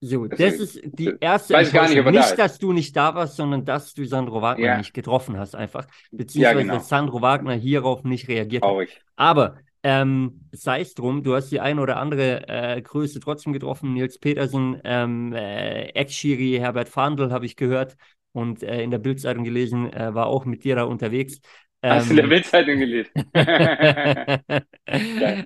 so, 0.00 0.26
das 0.26 0.38
Deswegen, 0.38 0.60
ist 0.60 0.80
die 0.84 1.16
erste 1.20 1.54
weiß 1.54 1.72
gar 1.72 1.88
nicht, 1.88 2.04
da 2.04 2.10
Nicht, 2.10 2.32
ist. 2.32 2.38
dass 2.38 2.58
du 2.58 2.72
nicht 2.72 2.94
da 2.96 3.14
warst, 3.14 3.36
sondern 3.36 3.64
dass 3.64 3.94
du 3.94 4.04
Sandro 4.04 4.42
Wagner 4.42 4.68
Ja, 4.68 4.76
nicht 4.76 4.92
getroffen 4.92 5.38
hast, 5.38 5.54
einfach. 5.54 5.86
ja, 6.34 6.52
Beziehungsweise, 6.52 6.54
genau. 6.54 6.74
dass 6.74 6.88
Sandro 6.88 7.22
Wagner 7.22 7.54
hierauf 7.54 8.04
nicht 8.04 8.28
reagiert 8.28 8.66
hat. 8.66 8.70
Traurig. 8.70 9.00
Aber 9.16 9.56
ähm, 9.82 10.48
sei 10.52 10.80
es 10.80 10.94
drum, 10.94 11.22
du 11.22 11.34
hast 11.34 11.50
die 11.50 11.60
eine 11.60 11.80
oder 11.80 11.96
andere 11.96 12.46
äh, 12.48 12.82
Größe 12.82 13.20
trotzdem 13.20 13.52
getroffen. 13.52 13.94
Nils 13.94 14.18
Petersen, 14.18 14.80
ähm, 14.84 15.32
äh, 15.32 15.86
Ex-Schiri 15.90 16.58
Herbert 16.58 16.88
Fahndl 16.88 17.32
habe 17.32 17.46
ich 17.46 17.56
gehört 17.56 17.96
und 18.32 18.62
äh, 18.62 18.82
in 18.82 18.90
der 18.90 18.98
Bildzeitung 18.98 19.44
gelesen, 19.44 19.90
äh, 19.92 20.12
war 20.14 20.26
auch 20.26 20.44
mit 20.44 20.64
dir 20.64 20.76
da 20.76 20.84
unterwegs. 20.84 21.40
Hast 21.88 22.06
du 22.06 22.10
in 22.10 22.16
der 22.16 22.24
Ähm, 22.24 22.30
Bildzeitung 22.30 22.78
gelesen? 22.78 23.10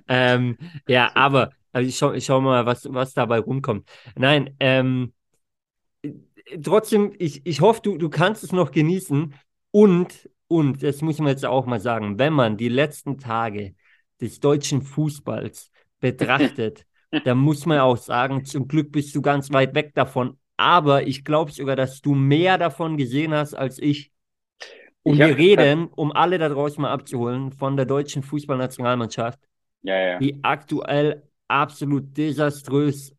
Ähm, 0.08 0.56
ja, 0.88 1.10
aber 1.14 1.50
also 1.72 1.88
ich 1.88 1.96
schau, 1.96 2.12
ich 2.12 2.24
schau 2.24 2.40
mal, 2.40 2.66
was, 2.66 2.86
was 2.92 3.14
dabei 3.14 3.38
rumkommt. 3.38 3.88
Nein, 4.16 4.54
ähm, 4.60 5.12
trotzdem, 6.62 7.12
ich, 7.18 7.44
ich 7.46 7.60
hoffe, 7.60 7.80
du, 7.82 7.98
du 7.98 8.08
kannst 8.08 8.44
es 8.44 8.52
noch 8.52 8.70
genießen. 8.70 9.34
Und, 9.70 10.30
und, 10.48 10.82
das 10.82 11.00
muss 11.00 11.18
man 11.18 11.28
jetzt 11.28 11.46
auch 11.46 11.66
mal 11.66 11.80
sagen, 11.80 12.18
wenn 12.18 12.32
man 12.32 12.56
die 12.56 12.68
letzten 12.68 13.18
Tage 13.18 13.74
des 14.20 14.40
deutschen 14.40 14.82
Fußballs 14.82 15.70
betrachtet, 16.00 16.86
dann 17.24 17.38
muss 17.38 17.66
man 17.66 17.78
auch 17.78 17.96
sagen, 17.96 18.44
zum 18.44 18.66
Glück 18.66 18.92
bist 18.92 19.14
du 19.14 19.22
ganz 19.22 19.52
weit 19.52 19.74
weg 19.74 19.94
davon. 19.94 20.38
Aber 20.56 21.06
ich 21.06 21.24
glaube 21.24 21.52
sogar, 21.52 21.76
dass 21.76 22.00
du 22.00 22.14
mehr 22.14 22.58
davon 22.58 22.96
gesehen 22.96 23.32
hast 23.32 23.54
als 23.54 23.78
ich. 23.78 24.12
Und 25.02 25.16
Ich 25.16 25.22
wir 25.22 25.36
habe 25.36 25.38
reden, 25.38 25.88
um 25.88 26.12
alle 26.12 26.38
da 26.38 26.48
draußen 26.48 26.80
mal 26.80 26.90
abzuholen, 26.92 27.52
von 27.52 27.76
der 27.76 27.86
deutschen 27.86 28.22
Fußballnationalmannschaft, 28.22 29.40
ja, 29.82 29.94
ja. 30.00 30.20
die 30.20 30.40
aktuell 30.44 31.28
absolut 31.48 32.16
desaströs 32.16 33.14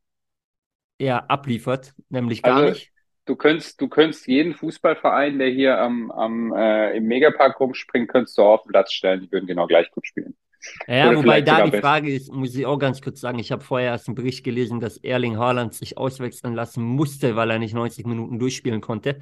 ja, 1.00 1.18
abliefert, 1.28 1.94
nämlich 2.10 2.44
gar 2.44 2.62
Also 2.62 2.64
nicht. 2.64 2.92
du 3.26 3.36
könntest, 3.36 3.80
du 3.82 3.88
könntest 3.90 4.28
jeden 4.28 4.54
Fußballverein, 4.56 5.40
der 5.40 5.50
hier 5.50 5.80
am, 5.80 6.12
am 6.12 6.54
äh, 6.54 6.96
im 6.98 7.06
Megapark 7.06 7.60
rumspringt, 7.60 8.10
könntest 8.10 8.38
du 8.38 8.44
auf 8.44 8.64
den 8.64 8.70
Platz 8.70 8.94
stellen. 8.94 9.22
Die 9.22 9.32
würden 9.32 9.48
genau 9.48 9.68
gleich 9.68 9.90
gut 9.92 10.08
spielen. 10.08 10.36
Ja, 10.88 11.10
Oder 11.10 11.18
wobei 11.18 11.42
da 11.42 11.62
die. 11.62 11.72
Frage 11.72 12.14
ist, 12.14 12.32
muss 12.32 12.56
ich 12.56 12.66
auch 12.66 12.78
ganz 12.78 13.02
kurz 13.02 13.20
sagen, 13.20 13.40
ich 13.40 13.52
habe 13.52 13.64
vorher 13.64 13.92
erst 13.92 14.08
einen 14.08 14.16
Bericht 14.16 14.44
gelesen, 14.44 14.80
dass 14.80 14.98
Erling 14.98 15.38
Haaland 15.38 15.74
sich 15.74 15.98
auswechseln 15.98 16.54
lassen 16.54 16.84
musste, 16.84 17.36
weil 17.36 17.50
er 17.52 17.60
nicht 17.60 17.74
90 17.74 18.06
Minuten 18.06 18.38
durchspielen 18.40 18.82
konnte. 18.82 19.20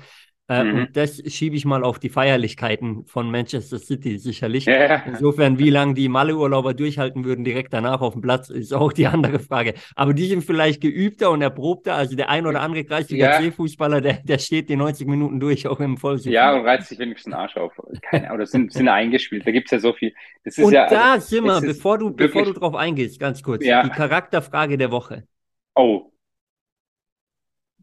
Äh, 0.50 0.64
Mhm. 0.64 0.80
Und 0.80 0.98
das 0.98 1.22
schiebe 1.32 1.56
ich 1.56 1.64
mal 1.64 1.84
auf 1.84 2.00
die 2.00 2.10
Feierlichkeiten 2.10 3.06
von 3.06 3.30
Manchester 3.30 3.78
City 3.78 4.18
sicherlich. 4.18 4.66
Ja. 4.66 5.04
Insofern, 5.06 5.60
wie 5.60 5.70
lange 5.70 5.94
die 5.94 6.10
Malle-Urlauber 6.10 6.74
durchhalten 6.74 7.24
würden, 7.24 7.44
direkt 7.46 7.72
danach 7.72 8.02
auf 8.02 8.14
dem 8.14 8.22
Platz, 8.24 8.50
ist 8.50 8.74
auch 8.74 8.92
die 8.92 9.06
andere 9.08 9.38
Frage. 9.40 9.76
Aber 9.96 10.14
die 10.16 10.26
sind 10.26 10.44
vielleicht 10.44 10.82
geübter 10.82 11.30
und 11.32 11.42
erprobter. 11.44 11.94
Also 11.96 12.16
der 12.16 12.30
ein 12.30 12.48
oder 12.48 12.62
andere 12.62 12.84
Kreisliga 12.84 13.34
Ja. 13.34 13.38
C-Fußballer, 13.40 14.02
der, 14.02 14.14
der 14.24 14.40
steht 14.40 14.70
die 14.70 14.76
90 14.76 15.08
Minuten 15.08 15.40
durch, 15.40 15.68
auch 15.68 15.80
im 15.80 15.98
Vollsuff. 15.98 16.32
Ja, 16.34 16.54
und 16.56 16.66
reißt 16.66 16.90
sich 16.90 16.98
wenigstens 16.98 17.26
den 17.32 17.34
Arsch 17.36 17.56
auf. 17.56 17.74
Keine 18.02 18.28
Ahnung, 18.28 18.40
das 18.40 18.52
sind, 18.52 18.74
sind 18.74 18.88
eingespielt. 18.88 19.46
Da 19.46 19.52
gibt's 19.52 19.70
ja 19.72 19.80
so 19.80 19.94
viel. 19.94 20.14
Das 20.44 20.58
ist 20.58 20.66
Und 20.66 20.74
ja, 20.74 20.88
da 20.90 21.14
also, 21.14 21.28
sind 21.28 21.44
wir, 21.46 21.58
es 21.58 21.62
bevor 21.62 22.00
du, 22.00 22.10
bevor 22.12 22.44
du 22.46 22.54
drauf 22.54 22.74
eingehst, 22.74 23.20
ganz 23.20 23.44
kurz, 23.44 23.64
Ja. 23.64 23.84
die 23.84 23.90
Charakterfrage 23.92 24.78
der 24.80 24.90
Woche. 24.92 25.28
oh. 25.76 26.12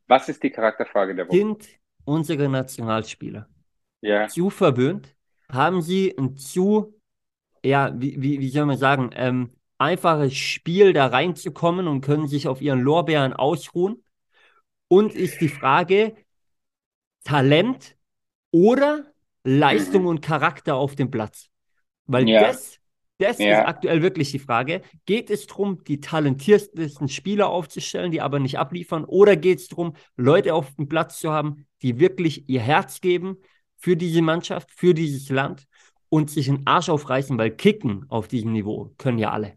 Was 0.09 0.29
ist 0.29 0.43
die 0.43 0.51
Charakterfrage 0.51 1.15
der 1.17 1.27
Woche? 1.29 1.37
Sind 1.37 1.67
unsere 2.07 2.49
Nationalspieler 2.51 3.49
Ja. 4.01 4.29
zu 4.29 4.51
verwöhnt? 4.51 5.17
Haben 5.53 5.83
sie 5.83 6.17
ein 6.19 6.37
zu, 6.37 6.95
ja, 7.65 7.93
wie, 8.01 8.21
wie, 8.23 8.41
wie 8.41 8.51
soll 8.51 8.67
man 8.67 8.79
sagen, 8.79 9.11
ähm, 9.15 9.53
einfaches 9.79 10.35
Spiel 10.35 10.93
da 10.95 11.07
reinzukommen 11.09 11.89
und 11.89 12.03
können 12.03 12.29
sich 12.29 12.49
auf 12.49 12.63
ihren 12.63 12.81
Lorbeeren 12.81 13.33
ausruhen? 13.35 14.05
Und 14.89 15.15
ist 15.15 15.41
die 15.41 15.49
Frage, 15.49 16.17
Talent 17.25 17.97
oder 18.53 19.13
Leistung 19.45 20.07
und 20.07 20.23
Charakter 20.23 20.77
auf 20.77 20.97
dem 20.97 21.11
Platz? 21.11 21.49
Weil 22.07 22.27
Ja. 22.27 22.39
das, 22.39 22.81
das 23.19 23.39
Ja. 23.39 23.45
ist 23.45 23.67
aktuell 23.67 24.03
wirklich 24.03 24.31
die 24.31 24.39
Frage. 24.39 24.83
Geht 25.07 25.31
es 25.31 25.47
darum, 25.47 25.83
die 25.85 26.01
talentiertesten 26.01 27.09
Spieler 27.09 27.49
aufzustellen, 27.49 28.11
die 28.13 28.21
aber 28.21 28.39
nicht 28.41 28.59
abliefern? 28.59 29.05
Oder 29.05 29.37
geht 29.37 29.61
es 29.61 29.69
darum, 29.69 29.95
Leute 30.17 30.55
auf 30.55 30.75
dem 30.77 30.89
Platz 30.89 31.19
zu 31.19 31.33
haben, 31.33 31.67
die 31.83 31.99
wirklich 31.99 32.49
ihr 32.49 32.61
Herz 32.61 33.01
geben 33.01 33.39
für 33.77 33.97
diese 33.97 34.23
Mannschaft, 34.23 34.71
für 34.71 34.95
dieses 34.95 35.31
Land 35.31 35.67
und 36.09 36.31
sich 36.31 36.47
den 36.47 36.67
Arsch 36.67 36.89
aufreißen, 36.89 37.39
weil 37.39 37.51
kicken 37.51 38.05
auf 38.09 38.29
diesem 38.29 38.53
Niveau 38.53 38.93
können 38.99 39.19
ja 39.19 39.31
alle. 39.31 39.55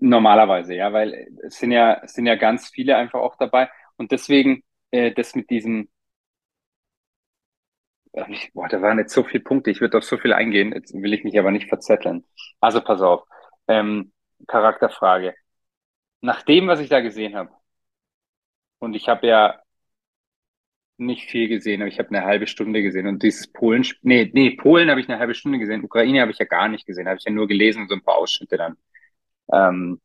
Normalerweise, 0.00 0.74
ja, 0.74 0.92
weil 0.92 1.28
es 1.46 1.58
sind 1.58 1.70
ja, 1.72 2.00
es 2.02 2.14
sind 2.14 2.26
ja 2.26 2.34
ganz 2.34 2.68
viele 2.68 2.96
einfach 2.96 3.20
auch 3.20 3.36
dabei. 3.36 3.68
Und 3.96 4.12
deswegen, 4.12 4.62
äh, 4.90 5.12
das 5.12 5.34
mit 5.34 5.48
diesem, 5.50 5.88
boah, 8.54 8.68
da 8.68 8.80
waren 8.82 8.98
jetzt 8.98 9.12
so 9.14 9.24
viele 9.24 9.42
Punkte, 9.42 9.70
ich 9.70 9.80
würde 9.80 9.98
auf 9.98 10.04
so 10.04 10.16
viel 10.18 10.32
eingehen, 10.32 10.72
jetzt 10.72 10.94
will 10.94 11.12
ich 11.12 11.24
mich 11.24 11.38
aber 11.38 11.50
nicht 11.50 11.68
verzetteln. 11.68 12.24
Also 12.60 12.80
pass 12.80 13.00
auf, 13.02 13.24
ähm, 13.68 14.12
Charakterfrage. 14.46 15.34
Nach 16.20 16.42
dem, 16.42 16.68
was 16.68 16.80
ich 16.80 16.88
da 16.88 17.00
gesehen 17.00 17.36
habe, 17.36 17.50
und 18.78 18.94
ich 18.94 19.08
habe 19.08 19.26
ja 19.26 19.60
nicht 20.96 21.28
viel 21.28 21.48
gesehen, 21.48 21.82
aber 21.82 21.88
ich 21.88 21.98
habe 21.98 22.10
eine 22.10 22.24
halbe 22.24 22.46
Stunde 22.46 22.82
gesehen 22.82 23.06
und 23.08 23.22
dieses 23.22 23.48
Polen, 23.52 23.84
nee, 24.02 24.30
nee, 24.32 24.52
Polen 24.52 24.90
habe 24.90 25.00
ich 25.00 25.08
eine 25.08 25.18
halbe 25.18 25.34
Stunde 25.34 25.58
gesehen, 25.58 25.84
Ukraine 25.84 26.20
habe 26.20 26.30
ich 26.30 26.38
ja 26.38 26.44
gar 26.46 26.68
nicht 26.68 26.86
gesehen, 26.86 27.08
habe 27.08 27.18
ich 27.18 27.24
ja 27.24 27.32
nur 27.32 27.48
gelesen 27.48 27.82
und 27.82 27.88
so 27.88 27.94
ein 27.96 28.02
paar 28.02 28.16
Ausschnitte 28.16 28.56
dann. 28.56 28.76
Ähm, 29.52 30.00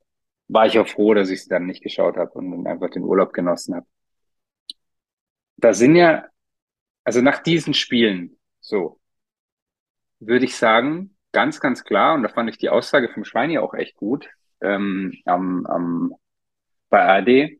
war 0.47 0.67
ich 0.67 0.79
auch 0.79 0.87
froh, 0.87 1.13
dass 1.13 1.29
ich 1.29 1.41
es 1.41 1.47
dann 1.47 1.67
nicht 1.67 1.83
geschaut 1.83 2.17
habe 2.17 2.31
und 2.33 2.67
einfach 2.67 2.89
den 2.89 3.03
Urlaub 3.03 3.33
genossen 3.33 3.75
habe. 3.75 3.85
Da 5.57 5.73
sind 5.73 5.95
ja, 5.95 6.25
also 7.09 7.21
nach 7.21 7.39
diesen 7.39 7.73
Spielen, 7.73 8.37
so, 8.59 8.99
würde 10.19 10.45
ich 10.45 10.55
sagen, 10.55 11.15
ganz, 11.31 11.59
ganz 11.59 11.83
klar, 11.83 12.13
und 12.15 12.23
da 12.23 12.29
fand 12.29 12.49
ich 12.49 12.57
die 12.57 12.69
Aussage 12.69 13.09
vom 13.09 13.25
Schweini 13.25 13.57
auch 13.57 13.73
echt 13.73 13.95
gut, 13.95 14.29
ähm, 14.61 15.13
am, 15.25 15.65
am, 15.65 16.15
bei 16.89 17.01
ARD, 17.01 17.59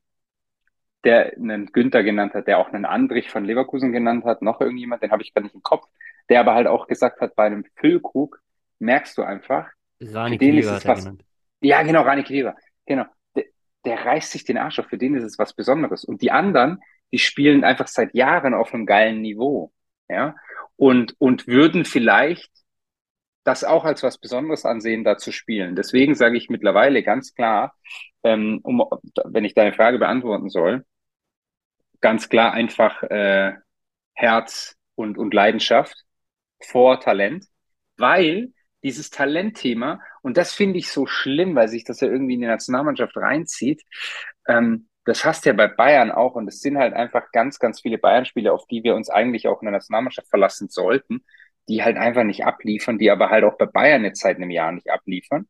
der 1.03 1.34
einen 1.38 1.68
Günther 1.72 2.03
genannt 2.03 2.34
hat, 2.34 2.48
der 2.48 2.58
auch 2.60 2.70
einen 2.70 2.86
Andrich 2.86 3.29
von 3.29 3.46
Leverkusen 3.46 3.91
genannt 3.91 4.25
hat, 4.25 4.41
noch 4.41 4.60
irgendjemand, 4.62 5.01
den 5.01 5.12
habe 5.12 5.24
ich 5.24 5.34
gar 5.34 5.41
nicht 5.41 5.56
im 5.56 5.63
Kopf, 5.63 5.88
der 6.29 6.41
aber 6.41 6.53
halt 6.53 6.68
auch 6.68 6.88
gesagt 6.88 7.22
hat, 7.22 7.36
bei 7.36 7.46
einem 7.46 7.63
Füllkrug 7.75 8.41
merkst 8.79 9.18
du 9.18 9.24
einfach, 9.24 9.68
Rani 10.01 10.38
Für 10.38 10.46
den 10.46 10.58
ist 10.58 10.68
es 10.68 10.86
was- 10.86 11.10
ja, 11.62 11.82
genau, 11.84 12.03
Rani 12.03 12.24
Kedira. 12.24 12.56
Genau. 12.86 13.06
Der, 13.36 13.46
der 13.86 14.06
reißt 14.06 14.32
sich 14.32 14.46
den 14.46 14.58
Arsch 14.58 14.79
auf. 14.79 14.88
Für 14.88 14.98
den 14.98 15.15
ist 15.15 15.24
es 15.25 15.38
was 15.38 15.53
Besonderes. 15.53 16.06
Und 16.06 16.22
die 16.22 16.32
anderen, 16.32 16.79
die 17.12 17.20
spielen 17.20 17.63
einfach 17.63 17.88
seit 17.88 18.13
Jahren 18.13 18.54
auf 18.54 18.74
einem 18.74 18.86
geilen 18.86 19.22
Niveau. 19.22 19.72
Ja. 20.10 20.36
Und, 20.75 21.16
und 21.20 21.48
würden 21.48 21.86
vielleicht 21.86 22.51
das 23.44 23.63
auch 23.63 23.86
als 23.86 24.04
was 24.04 24.18
Besonderes 24.18 24.66
ansehen, 24.66 25.04
da 25.04 25.18
zu 25.18 25.32
spielen. 25.32 25.75
Deswegen 25.75 26.16
sage 26.16 26.38
ich 26.38 26.50
mittlerweile 26.50 27.04
ganz 27.04 27.34
klar, 27.34 27.74
ähm, 28.24 28.60
um, 28.63 28.84
wenn 29.25 29.46
ich 29.46 29.54
deine 29.54 29.74
Frage 29.74 29.98
beantworten 29.98 30.50
soll, 30.50 30.86
ganz 32.01 32.30
klar 32.30 32.54
einfach 32.54 33.04
äh, 33.04 33.54
Herz 34.13 34.75
und, 34.96 35.18
und 35.18 35.34
Leidenschaft 35.34 35.96
vor 36.62 37.00
Talent, 37.00 37.46
weil 37.98 38.54
dieses 38.84 39.10
Talentthema, 39.10 40.01
und 40.22 40.38
das 40.38 40.54
finde 40.54 40.80
ich 40.80 40.92
so 40.92 41.06
schlimm, 41.06 41.56
weil 41.56 41.68
sich 41.68 41.84
das 41.84 42.01
ja 42.01 42.08
irgendwie 42.08 42.36
in 42.36 42.42
die 42.42 42.48
Nationalmannschaft 42.48 43.16
reinzieht, 43.18 43.84
ähm, 44.48 44.88
das 45.10 45.25
hast 45.25 45.46
du 45.46 45.50
ja 45.50 45.56
bei 45.56 45.68
Bayern 45.68 46.12
auch, 46.12 46.36
und 46.36 46.48
es 46.48 46.62
sind 46.62 46.78
halt 46.78 46.94
einfach 46.94 47.32
ganz, 47.32 47.60
ganz 47.60 47.82
viele 47.82 47.98
Bayern-Spieler, 47.98 48.54
auf 48.54 48.68
die 48.68 48.84
wir 48.84 48.96
uns 48.96 49.10
eigentlich 49.10 49.48
auch 49.48 49.62
in 49.62 49.66
der 49.66 49.74
Nationalmannschaft 49.74 50.30
verlassen 50.30 50.70
sollten, 50.70 51.25
die 51.68 51.84
halt 51.84 51.98
einfach 51.98 52.24
nicht 52.24 52.46
abliefern, 52.46 53.00
die 53.00 53.12
aber 53.12 53.30
halt 53.30 53.44
auch 53.44 53.58
bei 53.58 53.66
Bayern 53.66 54.04
jetzt 54.06 54.22
seit 54.22 54.38
einem 54.38 54.51
Jahr 54.51 54.72
nicht 54.72 54.89
abliefern, 54.89 55.48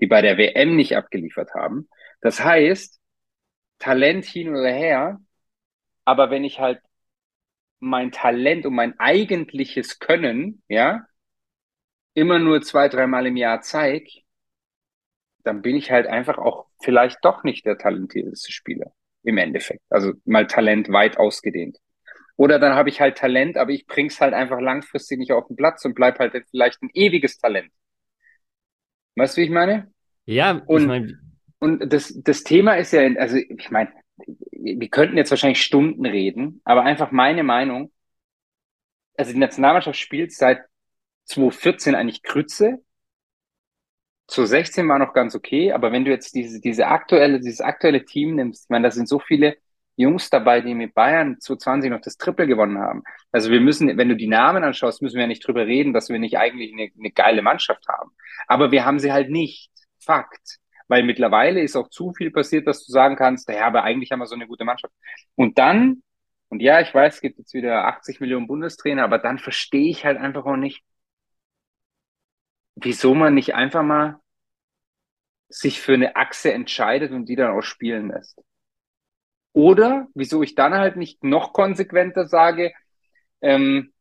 die 0.00 0.06
bei 0.06 0.22
der 0.22 0.38
WM 0.38 0.76
nicht 0.76 0.96
abgeliefert 0.96 1.54
haben. 1.54 1.88
Das 2.22 2.42
heißt, 2.42 3.00
Talent 3.78 4.24
hin 4.24 4.50
oder 4.50 4.70
her, 4.70 5.20
aber 6.04 6.30
wenn 6.30 6.44
ich 6.44 6.60
halt 6.60 6.80
mein 7.80 8.12
Talent 8.12 8.66
und 8.66 8.74
mein 8.74 8.98
eigentliches 9.00 9.98
Können, 9.98 10.62
ja, 10.68 11.06
immer 12.14 12.38
nur 12.38 12.62
zwei, 12.62 12.88
dreimal 12.88 13.26
im 13.26 13.36
Jahr 13.36 13.60
zeig, 13.60 14.08
dann 15.44 15.62
bin 15.62 15.76
ich 15.76 15.90
halt 15.90 16.06
einfach 16.06 16.38
auch 16.38 16.66
vielleicht 16.80 17.18
doch 17.22 17.44
nicht 17.44 17.66
der 17.66 17.78
talentierteste 17.78 18.52
Spieler 18.52 18.92
im 19.24 19.38
Endeffekt. 19.38 19.82
Also 19.90 20.12
mal 20.24 20.46
Talent 20.46 20.88
weit 20.90 21.18
ausgedehnt. 21.18 21.78
Oder 22.36 22.58
dann 22.58 22.74
habe 22.74 22.88
ich 22.88 23.00
halt 23.00 23.18
Talent, 23.18 23.56
aber 23.56 23.70
ich 23.70 23.86
bring's 23.86 24.20
halt 24.20 24.34
einfach 24.34 24.60
langfristig 24.60 25.18
nicht 25.18 25.32
auf 25.32 25.46
den 25.46 25.56
Platz 25.56 25.84
und 25.84 25.94
bleib 25.94 26.18
halt 26.18 26.32
vielleicht 26.50 26.82
ein 26.82 26.90
ewiges 26.94 27.38
Talent. 27.38 27.70
Weißt 29.16 29.36
du, 29.36 29.40
wie 29.40 29.44
ich 29.44 29.50
meine? 29.50 29.92
Ja, 30.24 30.62
Und- 30.66 30.82
ich 30.82 30.86
meine, 30.88 31.18
Und 31.58 31.92
das, 31.92 32.12
das 32.24 32.42
Thema 32.42 32.74
ist 32.74 32.92
ja, 32.92 33.02
also 33.18 33.36
ich 33.36 33.70
meine, 33.70 33.92
wir 34.50 34.88
könnten 34.88 35.16
jetzt 35.16 35.30
wahrscheinlich 35.30 35.62
Stunden 35.62 36.04
reden, 36.06 36.60
aber 36.64 36.82
einfach 36.82 37.12
meine 37.12 37.44
Meinung, 37.44 37.92
also 39.16 39.32
die 39.32 39.38
Nationalmannschaft 39.38 39.98
spielt 39.98 40.32
seit 40.32 40.62
2014 41.24 41.94
eigentlich 41.94 42.22
Krütze. 42.22 42.82
2016 44.28 44.88
war 44.88 44.98
noch 44.98 45.12
ganz 45.12 45.34
okay, 45.34 45.72
aber 45.72 45.92
wenn 45.92 46.04
du 46.04 46.10
jetzt 46.10 46.34
diese, 46.34 46.60
diese 46.60 46.86
aktuelle, 46.86 47.40
dieses 47.40 47.60
aktuelle 47.60 48.04
Team 48.04 48.34
nimmst, 48.36 48.64
ich 48.64 48.70
meine, 48.70 48.88
da 48.88 48.90
sind 48.90 49.08
so 49.08 49.18
viele 49.18 49.56
Jungs 49.96 50.30
dabei, 50.30 50.60
die 50.60 50.74
mit 50.74 50.94
Bayern 50.94 51.38
2020 51.40 51.90
noch 51.90 52.00
das 52.00 52.16
Triple 52.16 52.46
gewonnen 52.46 52.78
haben. 52.78 53.02
Also 53.30 53.50
wir 53.50 53.60
müssen, 53.60 53.96
wenn 53.96 54.08
du 54.08 54.16
die 54.16 54.28
Namen 54.28 54.64
anschaust, 54.64 55.02
müssen 55.02 55.16
wir 55.16 55.22
ja 55.22 55.28
nicht 55.28 55.46
drüber 55.46 55.66
reden, 55.66 55.92
dass 55.92 56.08
wir 56.08 56.18
nicht 56.18 56.38
eigentlich 56.38 56.72
eine, 56.72 56.90
eine 56.98 57.10
geile 57.10 57.42
Mannschaft 57.42 57.86
haben. 57.88 58.10
Aber 58.46 58.72
wir 58.72 58.84
haben 58.84 58.98
sie 58.98 59.12
halt 59.12 59.30
nicht. 59.30 59.70
Fakt. 60.00 60.58
Weil 60.88 61.04
mittlerweile 61.04 61.60
ist 61.62 61.76
auch 61.76 61.88
zu 61.88 62.12
viel 62.12 62.30
passiert, 62.30 62.66
dass 62.66 62.84
du 62.84 62.92
sagen 62.92 63.16
kannst, 63.16 63.48
ja, 63.48 63.66
aber 63.66 63.84
eigentlich 63.84 64.12
haben 64.12 64.18
wir 64.18 64.26
so 64.26 64.34
eine 64.34 64.46
gute 64.46 64.64
Mannschaft. 64.64 64.92
Und 65.36 65.58
dann, 65.58 66.02
und 66.48 66.60
ja, 66.60 66.80
ich 66.80 66.92
weiß, 66.92 67.16
es 67.16 67.20
gibt 67.20 67.38
jetzt 67.38 67.54
wieder 67.54 67.86
80 67.86 68.20
Millionen 68.20 68.46
Bundestrainer, 68.46 69.04
aber 69.04 69.18
dann 69.18 69.38
verstehe 69.38 69.90
ich 69.90 70.04
halt 70.04 70.18
einfach 70.18 70.44
auch 70.44 70.56
nicht, 70.56 70.82
wieso 72.76 73.14
man 73.14 73.34
nicht 73.34 73.54
einfach 73.54 73.82
mal 73.82 74.18
sich 75.48 75.80
für 75.80 75.94
eine 75.94 76.16
Achse 76.16 76.52
entscheidet 76.52 77.12
und 77.12 77.28
die 77.28 77.36
dann 77.36 77.50
auch 77.50 77.62
spielen 77.62 78.08
lässt. 78.08 78.40
Oder 79.52 80.08
wieso 80.14 80.42
ich 80.42 80.54
dann 80.54 80.72
halt 80.74 80.96
nicht 80.96 81.22
noch 81.24 81.52
konsequenter 81.52 82.26
sage, 82.26 82.72
ähm, 83.42 83.92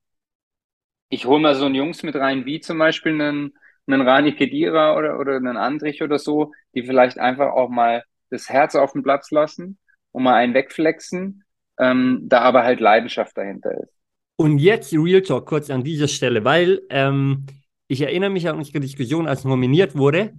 ich 1.10 1.25
hole 1.25 1.42
mal 1.42 1.56
so 1.56 1.66
einen 1.66 1.75
Jungs 1.75 2.04
mit 2.04 2.16
rein, 2.16 2.46
wie 2.46 2.62
zum 2.62 2.78
Beispiel 2.78 3.13
einen, 3.13 3.54
einen 3.86 4.01
Rani 4.01 4.34
Kedira 4.34 4.96
oder, 4.98 5.20
oder 5.20 5.36
einen 5.36 5.58
Andrich 5.58 6.01
oder 6.01 6.20
so, 6.20 6.54
die 6.74 6.84
vielleicht 6.84 7.20
einfach 7.20 7.51
auch 7.51 7.70
mal 7.70 8.04
das 8.30 8.48
Herz 8.48 8.75
auf 8.75 8.94
den 8.94 9.04
Platz 9.04 9.30
lassen 9.32 9.78
und 10.13 10.24
mal 10.24 10.36
einen 10.36 10.54
wegflexen, 10.54 11.44
ähm, 11.78 12.22
da 12.24 12.40
aber 12.42 12.63
halt 12.63 12.80
Leidenschaft 12.80 13.38
dahinter 13.38 13.72
ist. 13.84 13.94
Und 14.38 14.58
jetzt 14.60 14.94
Real 14.94 15.22
Talk 15.22 15.46
kurz 15.46 15.70
an 15.70 15.84
dieser 15.84 16.08
Stelle, 16.08 16.46
weil 16.46 16.82
ähm, 16.90 17.46
ich 17.91 18.01
erinnere 18.01 18.29
mich 18.29 18.48
an 18.50 18.57
unsere 18.57 18.79
Diskussion, 18.79 19.27
als 19.27 19.43
nominiert 19.43 19.95
wurde 19.95 20.33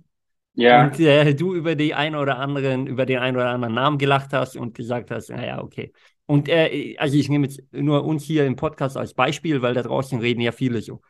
Ja, 0.54 0.90
und 0.90 0.98
äh, 1.00 1.34
du 1.34 1.54
über 1.54 1.74
die 1.74 1.94
ein 1.94 2.14
oder 2.16 2.38
anderen, 2.38 2.86
über 2.86 3.06
den 3.06 3.18
einen 3.18 3.36
oder 3.36 3.50
anderen 3.50 3.74
Namen 3.74 3.98
gelacht 3.98 4.32
hast 4.32 4.56
und 4.56 4.74
gesagt 4.76 5.10
hast, 5.10 5.30
naja, 5.30 5.62
okay. 5.62 5.92
Und 6.26 6.48
äh, 6.48 6.96
also 6.98 7.16
ich 7.16 7.28
nehme 7.28 7.46
jetzt 7.46 7.62
nur 7.72 8.04
uns 8.04 8.24
hier 8.24 8.46
im 8.46 8.56
Podcast 8.56 8.96
als 8.96 9.14
Beispiel, 9.14 9.62
weil 9.62 9.74
da 9.74 9.82
draußen 9.82 10.20
reden 10.20 10.40
ja 10.40 10.52
viele 10.52 10.82
so. 10.82 11.02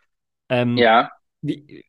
Ähm, 0.48 0.84
ja, 0.84 1.10
wie, 1.42 1.84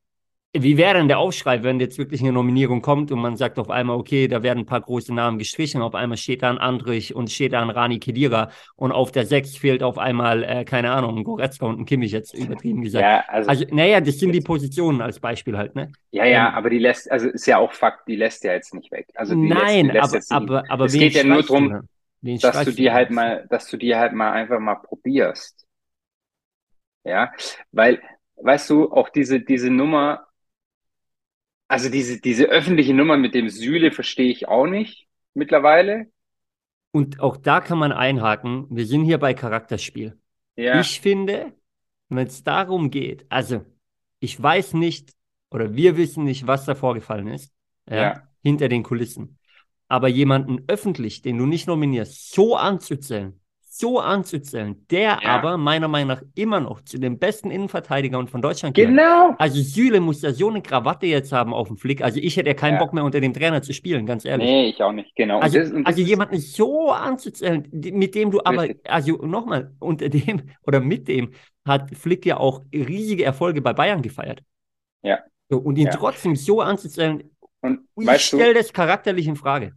Wie 0.55 0.77
wäre 0.77 0.93
denn 0.93 1.07
der 1.07 1.17
Aufschrei, 1.17 1.63
wenn 1.63 1.79
jetzt 1.79 1.97
wirklich 1.97 2.21
eine 2.21 2.31
Nominierung 2.31 2.83
kommt 2.83 3.11
und 3.11 3.19
man 3.19 3.35
sagt 3.35 3.57
auf 3.57 3.71
einmal, 3.71 3.97
okay, 3.97 4.27
da 4.27 4.43
werden 4.43 4.59
ein 4.59 4.65
paar 4.67 4.81
große 4.81 5.11
Namen 5.11 5.39
gestrichen, 5.39 5.81
auf 5.81 5.95
einmal 5.95 6.15
steht 6.15 6.43
da 6.43 6.51
ein 6.51 6.59
Andrich 6.59 7.15
und 7.15 7.31
steht 7.31 7.53
da 7.53 7.61
ein 7.63 7.71
Rani 7.71 7.97
Kedira 7.97 8.51
und 8.75 8.91
auf 8.91 9.11
der 9.11 9.25
6 9.25 9.57
fehlt 9.57 9.81
auf 9.81 9.97
einmal, 9.97 10.43
äh, 10.43 10.63
keine 10.63 10.91
Ahnung, 10.91 11.17
ein 11.17 11.23
Goretzka 11.23 11.65
und 11.65 11.79
ein 11.79 11.85
Kimmich 11.85 12.11
jetzt 12.11 12.35
übertrieben 12.35 12.83
gesagt. 12.83 13.03
Ja, 13.03 13.23
also, 13.33 13.49
also 13.49 13.65
naja, 13.71 13.99
das 13.99 14.19
sind 14.19 14.31
die 14.31 14.41
Positionen 14.41 15.01
als 15.01 15.19
Beispiel 15.19 15.57
halt, 15.57 15.73
ne? 15.73 15.91
Ja, 16.11 16.25
ja, 16.25 16.49
ähm, 16.49 16.53
aber 16.53 16.69
die 16.69 16.77
lässt, 16.77 17.11
also 17.11 17.29
ist 17.29 17.47
ja 17.47 17.57
auch 17.57 17.73
Fakt, 17.73 18.07
die 18.07 18.15
lässt 18.15 18.43
ja 18.43 18.53
jetzt 18.53 18.75
nicht 18.75 18.91
weg. 18.91 19.07
Also 19.15 19.33
nein, 19.33 19.87
lässt, 19.87 20.13
lässt 20.13 20.31
aber, 20.31 20.59
aber, 20.59 20.71
aber 20.71 20.85
es 20.85 20.93
geht 20.93 21.15
ja 21.15 21.23
nur 21.23 21.41
darum, 21.41 21.87
dass 22.21 22.63
du 22.63 22.71
die 22.71 22.91
halt 22.91 23.09
mal, 23.09 23.47
dass 23.49 23.67
du 23.67 23.77
die 23.77 23.95
halt 23.95 24.13
mal 24.13 24.31
einfach 24.31 24.59
mal 24.59 24.75
probierst. 24.75 25.65
Ja, 27.05 27.31
weil, 27.71 28.03
weißt 28.35 28.69
du, 28.69 28.91
auch 28.91 29.09
diese, 29.09 29.39
diese 29.39 29.71
Nummer, 29.71 30.27
also 31.67 31.89
diese, 31.89 32.19
diese 32.21 32.45
öffentliche 32.45 32.93
Nummer 32.93 33.17
mit 33.17 33.33
dem 33.33 33.49
Sühle 33.49 33.91
verstehe 33.91 34.31
ich 34.31 34.47
auch 34.47 34.67
nicht 34.67 35.07
mittlerweile. 35.33 36.07
Und 36.91 37.19
auch 37.19 37.37
da 37.37 37.59
kann 37.59 37.79
man 37.79 37.91
einhaken, 37.91 38.67
wir 38.69 38.85
sind 38.85 39.05
hier 39.05 39.17
bei 39.17 39.33
Charakterspiel. 39.33 40.19
Ja. 40.55 40.79
Ich 40.79 41.01
finde, 41.01 41.53
wenn 42.09 42.27
es 42.27 42.43
darum 42.43 42.91
geht, 42.91 43.25
also 43.29 43.65
ich 44.19 44.41
weiß 44.41 44.73
nicht 44.75 45.13
oder 45.49 45.73
wir 45.75 45.97
wissen 45.97 46.23
nicht, 46.23 46.47
was 46.47 46.65
da 46.65 46.75
vorgefallen 46.75 47.27
ist, 47.27 47.51
ja, 47.89 47.95
ja. 47.95 48.27
hinter 48.43 48.69
den 48.69 48.83
Kulissen. 48.83 49.39
Aber 49.87 50.07
jemanden 50.07 50.63
öffentlich, 50.67 51.21
den 51.21 51.37
du 51.37 51.45
nicht 51.45 51.67
nominierst, 51.67 52.31
so 52.31 52.55
anzuzählen, 52.55 53.39
so 53.75 53.99
anzuzählen, 53.99 54.85
der 54.91 55.19
ja. 55.21 55.29
aber 55.29 55.57
meiner 55.57 55.87
Meinung 55.87 56.09
nach 56.09 56.21
immer 56.35 56.59
noch 56.59 56.81
zu 56.81 56.99
den 56.99 57.17
besten 57.17 57.49
Innenverteidigern 57.49 58.27
von 58.27 58.39
Deutschland 58.39 58.75
gehört. 58.75 58.91
Genau. 58.91 59.33
Also 59.39 59.61
Süle 59.61 59.99
muss 59.99 60.21
ja 60.21 60.31
so 60.31 60.49
eine 60.49 60.61
Krawatte 60.61 61.07
jetzt 61.07 61.31
haben 61.31 61.55
auf 61.55 61.69
dem 61.69 61.77
Flick. 61.77 62.03
Also 62.03 62.19
ich 62.19 62.37
hätte 62.37 62.49
ja 62.49 62.53
keinen 62.53 62.75
ja. 62.75 62.79
Bock 62.79 62.93
mehr 62.93 63.03
unter 63.03 63.19
dem 63.19 63.33
Trainer 63.33 63.63
zu 63.63 63.73
spielen, 63.73 64.05
ganz 64.05 64.25
ehrlich. 64.25 64.45
Nee, 64.45 64.69
ich 64.69 64.83
auch 64.83 64.91
nicht, 64.91 65.15
genau. 65.15 65.39
Also, 65.39 65.57
das, 65.57 65.71
also 65.85 66.01
jemanden 66.01 66.37
so 66.37 66.91
anzuzählen, 66.91 67.67
mit 67.71 68.13
dem 68.13 68.29
du 68.29 68.41
aber, 68.43 68.67
also 68.83 69.17
nochmal, 69.25 69.71
unter 69.79 70.07
dem 70.07 70.43
oder 70.67 70.79
mit 70.79 71.07
dem 71.07 71.31
hat 71.65 71.95
Flick 71.95 72.27
ja 72.27 72.37
auch 72.37 72.61
riesige 72.71 73.23
Erfolge 73.23 73.61
bei 73.63 73.73
Bayern 73.73 74.03
gefeiert. 74.03 74.43
Ja. 75.01 75.19
So, 75.49 75.57
und 75.57 75.77
ihn 75.79 75.87
ja. 75.87 75.91
trotzdem 75.93 76.35
so 76.35 76.61
anzuzählen, 76.61 77.23
und 77.61 77.87
ich 77.97 78.21
stelle 78.21 78.53
das 78.53 78.71
charakterlich 78.71 79.25
in 79.25 79.35
Frage 79.35 79.73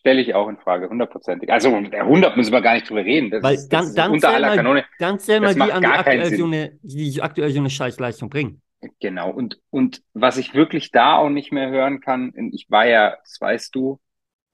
stelle 0.00 0.20
ich 0.20 0.34
auch 0.34 0.48
in 0.48 0.56
Frage, 0.58 0.88
hundertprozentig. 0.88 1.52
Also 1.52 1.78
der 1.82 2.02
100 2.02 2.36
müssen 2.36 2.52
wir 2.52 2.62
gar 2.62 2.74
nicht 2.74 2.88
drüber 2.88 3.04
reden. 3.04 3.30
Das 3.30 3.42
Weil 3.42 3.54
ist, 3.54 3.68
dann, 3.68 3.94
dann 3.94 4.12
unter 4.12 4.30
aller 4.30 4.56
Kanone. 4.56 4.84
Dann 4.98 5.18
zähl 5.18 5.40
mal 5.40 5.54
die 5.54 5.60
an, 5.60 5.82
die 5.82 5.86
aktuell, 5.86 6.34
so 6.34 6.46
eine, 6.46 6.78
die 6.82 7.22
aktuell 7.22 7.50
so 7.50 7.60
eine 7.60 7.70
Scheißleistung 7.70 8.30
bringen. 8.30 8.62
Genau. 9.00 9.30
Und, 9.30 9.60
und 9.68 10.02
was 10.14 10.38
ich 10.38 10.54
wirklich 10.54 10.90
da 10.90 11.16
auch 11.16 11.28
nicht 11.28 11.52
mehr 11.52 11.68
hören 11.68 12.00
kann, 12.00 12.32
ich 12.52 12.70
war 12.70 12.86
ja, 12.86 13.16
das 13.22 13.38
weißt 13.40 13.74
du, 13.74 14.00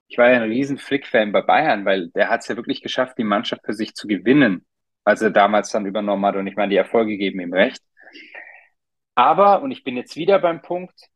ich 0.09 0.19
war 0.19 0.31
ja 0.31 0.37
ein 0.37 0.51
riesen 0.51 0.79
Flick-Fan 0.79 1.33
bei 1.33 1.43
Bayern, 1.43 1.85
weil 1.85 2.11
der 2.11 2.29
hat 2.29 2.41
es 2.41 2.49
ja 2.49 2.57
wirklich 2.57 2.83
geschafft, 2.83 3.17
die 3.19 3.25
Mannschaft 3.25 3.63
für 3.65 3.73
sich 3.73 3.95
zu 3.95 4.09
gewinnen, 4.09 4.67
als 5.05 5.23
er 5.23 5.31
damals 5.31 5.71
dann 5.71 5.87
übernommen 5.87 6.27
hat 6.27 6.37
und 6.37 6.47
ich 6.49 6.57
meine, 6.57 6.71
die 6.71 6.77
Erfolge 6.77 7.17
geben 7.17 7.41
ihm 7.41 7.53
recht. 7.53 7.81
Aber, 9.15 9.63
und 9.63 9.71
ich 9.71 9.85
bin 9.85 9.97
jetzt 9.97 10.17
wieder 10.17 10.41
beim 10.41 10.61
Punkt, 10.61 11.09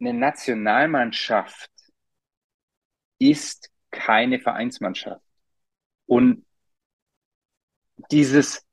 eine 0.00 0.12
Nationalmannschaft 0.12 1.70
ist 3.30 3.70
keine 3.90 4.40
Vereinsmannschaft. 4.40 5.22
Und 6.06 6.44
dieses, 8.10 8.64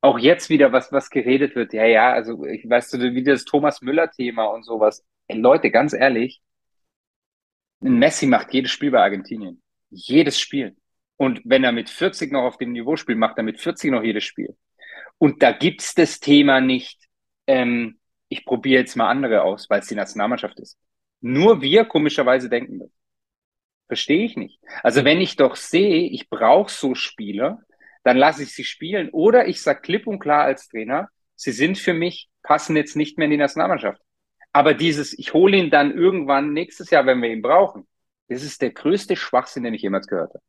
auch 0.00 0.18
jetzt 0.18 0.50
wieder, 0.50 0.72
was, 0.72 0.92
was 0.92 1.10
geredet 1.10 1.54
wird, 1.54 1.72
ja, 1.72 1.86
ja, 1.86 2.12
also 2.12 2.44
ich 2.44 2.68
weißt 2.68 2.94
du, 2.94 3.14
wie 3.14 3.22
das 3.22 3.44
Thomas 3.44 3.80
Müller-Thema 3.82 4.44
und 4.44 4.64
sowas. 4.64 5.04
Ey, 5.28 5.38
Leute, 5.38 5.70
ganz 5.70 5.92
ehrlich, 5.92 6.42
Messi 7.80 8.26
macht 8.26 8.52
jedes 8.52 8.70
Spiel 8.70 8.90
bei 8.90 9.00
Argentinien. 9.00 9.62
Jedes 9.90 10.38
Spiel. 10.40 10.76
Und 11.16 11.40
wenn 11.44 11.64
er 11.64 11.72
mit 11.72 11.90
40 11.90 12.32
noch 12.32 12.42
auf 12.42 12.58
dem 12.58 12.72
Niveau 12.72 12.96
spielt, 12.96 13.18
macht 13.18 13.36
er 13.36 13.44
mit 13.44 13.60
40 13.60 13.90
noch 13.90 14.02
jedes 14.02 14.24
Spiel. 14.24 14.56
Und 15.18 15.42
da 15.42 15.52
gibt's 15.52 15.94
das 15.94 16.20
Thema 16.20 16.60
nicht, 16.60 16.98
ähm, 17.46 17.98
ich 18.28 18.44
probiere 18.44 18.80
jetzt 18.80 18.96
mal 18.96 19.08
andere 19.08 19.42
aus, 19.42 19.68
weil 19.70 19.80
es 19.80 19.86
die 19.86 19.94
Nationalmannschaft 19.94 20.58
ist. 20.60 20.78
Nur 21.20 21.60
wir 21.62 21.84
komischerweise 21.84 22.48
denken 22.48 22.80
das. 22.80 22.90
Verstehe 23.92 24.24
ich 24.24 24.38
nicht. 24.38 24.58
Also 24.82 25.04
wenn 25.04 25.20
ich 25.20 25.36
doch 25.36 25.54
sehe, 25.54 26.08
ich 26.08 26.30
brauche 26.30 26.72
so 26.72 26.94
Spieler, 26.94 27.60
dann 28.04 28.16
lasse 28.16 28.42
ich 28.42 28.54
sie 28.54 28.64
spielen. 28.64 29.10
Oder 29.10 29.48
ich 29.48 29.60
sage 29.60 29.82
klipp 29.82 30.06
und 30.06 30.18
klar 30.18 30.44
als 30.44 30.66
Trainer, 30.68 31.10
sie 31.36 31.52
sind 31.52 31.76
für 31.76 31.92
mich, 31.92 32.30
passen 32.42 32.74
jetzt 32.74 32.96
nicht 32.96 33.18
mehr 33.18 33.26
in 33.26 33.32
die 33.32 33.36
Nationalmannschaft. 33.36 34.00
Aber 34.50 34.72
dieses, 34.72 35.12
ich 35.18 35.34
hole 35.34 35.58
ihn 35.58 35.68
dann 35.68 35.92
irgendwann 35.92 36.54
nächstes 36.54 36.88
Jahr, 36.88 37.04
wenn 37.04 37.20
wir 37.20 37.28
ihn 37.28 37.42
brauchen, 37.42 37.86
das 38.28 38.42
ist 38.42 38.62
der 38.62 38.70
größte 38.70 39.14
Schwachsinn, 39.14 39.64
den 39.64 39.74
ich 39.74 39.82
jemals 39.82 40.06
gehört 40.06 40.30
habe. 40.30 40.42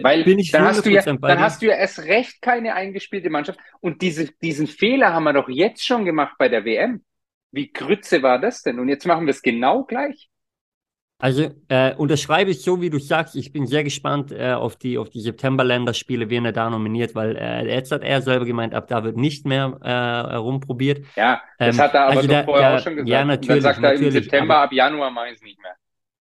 Weil 0.00 0.24
dann, 0.24 0.64
hast 0.64 0.84
du, 0.84 0.90
ja, 0.90 1.02
dann 1.02 1.38
hast 1.38 1.62
du 1.62 1.66
ja 1.66 1.76
erst 1.76 2.00
recht 2.00 2.42
keine 2.42 2.74
eingespielte 2.74 3.30
Mannschaft. 3.30 3.60
Und 3.78 4.02
diese, 4.02 4.26
diesen 4.42 4.66
Fehler 4.66 5.12
haben 5.12 5.22
wir 5.22 5.34
doch 5.34 5.48
jetzt 5.48 5.86
schon 5.86 6.04
gemacht 6.04 6.34
bei 6.36 6.48
der 6.48 6.64
WM. 6.64 7.04
Wie 7.52 7.70
Grütze 7.70 8.24
war 8.24 8.40
das 8.40 8.62
denn? 8.62 8.80
Und 8.80 8.88
jetzt 8.88 9.06
machen 9.06 9.26
wir 9.26 9.30
es 9.30 9.40
genau 9.40 9.84
gleich. 9.84 10.28
Also 11.20 11.50
äh, 11.68 11.94
unterschreibe 11.96 12.50
ich 12.50 12.62
so, 12.62 12.80
wie 12.80 12.88
du 12.88 12.98
sagst. 12.98 13.36
Ich 13.36 13.52
bin 13.52 13.66
sehr 13.66 13.84
gespannt 13.84 14.32
äh, 14.32 14.52
auf 14.52 14.76
die 14.76 14.96
auf 14.96 15.10
die 15.10 15.20
September-Länderspiele, 15.20 16.30
wen 16.30 16.46
er 16.46 16.52
da 16.52 16.70
nominiert, 16.70 17.14
weil 17.14 17.36
äh, 17.36 17.66
jetzt 17.74 17.92
hat 17.92 18.02
er 18.02 18.22
selber 18.22 18.46
gemeint, 18.46 18.74
ab 18.74 18.88
da 18.88 19.04
wird 19.04 19.18
nicht 19.18 19.46
mehr 19.46 19.76
äh, 19.82 20.36
rumprobiert. 20.36 21.04
Ja, 21.16 21.42
das 21.58 21.76
ähm, 21.76 21.82
hat 21.82 21.94
er 21.94 22.00
aber 22.06 22.16
also 22.16 22.28
da, 22.28 22.44
vorher 22.44 22.70
da, 22.70 22.76
auch 22.76 22.82
schon 22.82 22.94
gesagt. 22.94 23.08
Ja, 23.10 23.24
natürlich. 23.26 23.56
Und 23.58 23.64
dann 23.64 23.74
sagt 23.74 23.84
er 23.84 23.92
im 23.92 24.10
September, 24.10 24.54
aber, 24.56 24.64
ab 24.64 24.72
Januar 24.72 25.10
mache 25.10 25.28
ich 25.28 25.34
es 25.34 25.42
nicht 25.42 25.60
mehr. 25.60 25.76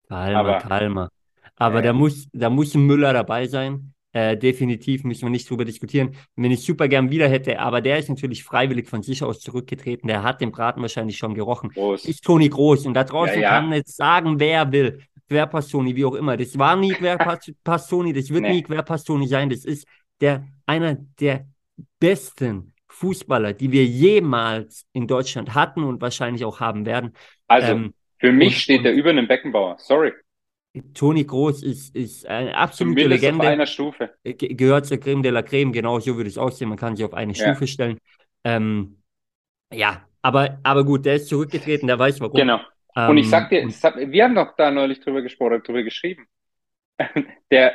Kalmer, 0.07 0.39
aber, 0.39 0.57
kalmer. 0.57 1.09
Aber 1.57 1.81
da 1.83 1.93
muss 1.93 2.27
da 2.33 2.49
muss 2.49 2.73
ein 2.73 2.81
Müller 2.81 3.13
dabei 3.13 3.45
sein. 3.45 3.93
Äh, 4.17 4.35
definitiv 4.35 5.03
müssen 5.03 5.27
wir 5.27 5.29
nicht 5.29 5.47
drüber 5.47 5.63
diskutieren. 5.63 6.15
Wenn 6.35 6.49
ich 6.49 6.65
super 6.65 6.87
gern 6.87 7.11
wieder 7.11 7.29
hätte, 7.29 7.59
aber 7.59 7.81
der 7.81 7.99
ist 7.99 8.09
natürlich 8.09 8.43
freiwillig 8.43 8.89
von 8.89 9.03
sich 9.03 9.21
aus 9.21 9.39
zurückgetreten. 9.41 10.07
Der 10.07 10.23
hat 10.23 10.41
den 10.41 10.49
Braten 10.51 10.81
wahrscheinlich 10.81 11.17
schon 11.19 11.35
gerochen. 11.35 11.69
Groß. 11.69 12.05
Ist 12.05 12.23
Toni 12.23 12.49
Groß. 12.49 12.87
Und 12.87 12.95
da 12.95 13.03
draußen 13.03 13.35
ja, 13.35 13.41
ja. 13.41 13.49
kann 13.49 13.71
jetzt 13.71 13.95
sagen, 13.95 14.39
wer 14.39 14.71
will. 14.71 15.03
Querpassoni, 15.29 15.95
wie 15.95 16.03
auch 16.03 16.15
immer. 16.15 16.35
Das 16.35 16.57
war 16.57 16.75
nie 16.75 16.93
Querpassoni, 16.93 18.11
das 18.11 18.31
wird 18.31 18.41
nee. 18.41 18.53
nie 18.53 18.63
Querpassoni 18.63 19.27
sein. 19.27 19.51
Das 19.51 19.63
ist 19.65 19.85
der, 20.19 20.47
einer 20.65 20.95
der 21.19 21.45
besten 21.99 22.73
Fußballer, 22.87 23.53
die 23.53 23.71
wir 23.71 23.85
jemals 23.85 24.87
in 24.93 25.05
Deutschland 25.05 25.53
hatten 25.53 25.83
und 25.83 26.01
wahrscheinlich 26.01 26.43
auch 26.43 26.59
haben 26.59 26.87
werden. 26.87 27.13
Also, 27.47 27.73
ähm, 27.73 27.93
für 28.17 28.31
mich 28.31 28.47
und, 28.47 28.61
steht 28.61 28.83
der 28.83 28.95
über 28.95 29.11
einem 29.11 29.27
Beckenbauer. 29.27 29.75
Sorry. 29.77 30.11
Toni 30.93 31.23
Groß 31.23 31.63
ist, 31.63 31.95
ist 31.95 32.25
eine 32.25 32.55
absolute 32.55 32.99
Zumindest 32.99 33.21
Legende. 33.21 33.45
auf 33.45 33.51
einer 33.51 33.65
Stufe. 33.65 34.09
Ge 34.23 34.53
gehört 34.53 34.85
zur 34.85 34.97
Creme 34.97 35.21
de 35.21 35.31
la 35.31 35.41
Creme, 35.41 35.71
genau 35.71 35.99
so 35.99 36.15
würde 36.15 36.29
es 36.29 36.37
aussehen. 36.37 36.69
Man 36.69 36.77
kann 36.77 36.95
sich 36.95 37.05
auf 37.05 37.13
eine 37.13 37.33
ja. 37.33 37.45
Stufe 37.45 37.67
stellen. 37.67 37.99
Ähm, 38.43 38.97
ja, 39.73 40.07
aber, 40.21 40.59
aber 40.63 40.83
gut, 40.83 41.05
der 41.05 41.15
ist 41.15 41.27
zurückgetreten, 41.27 41.87
der 41.87 41.99
weiß 41.99 42.19
warum. 42.21 42.35
Genau. 42.35 42.59
Ähm, 42.95 43.09
und 43.11 43.17
ich 43.17 43.29
sag 43.29 43.49
dir, 43.49 43.67
hab, 43.67 43.95
wir 43.97 44.23
haben 44.23 44.35
doch 44.35 44.55
da 44.55 44.71
neulich 44.71 44.99
drüber 44.99 45.21
gesprochen, 45.21 45.61
drüber 45.63 45.83
geschrieben. 45.83 46.27
der, 47.51 47.73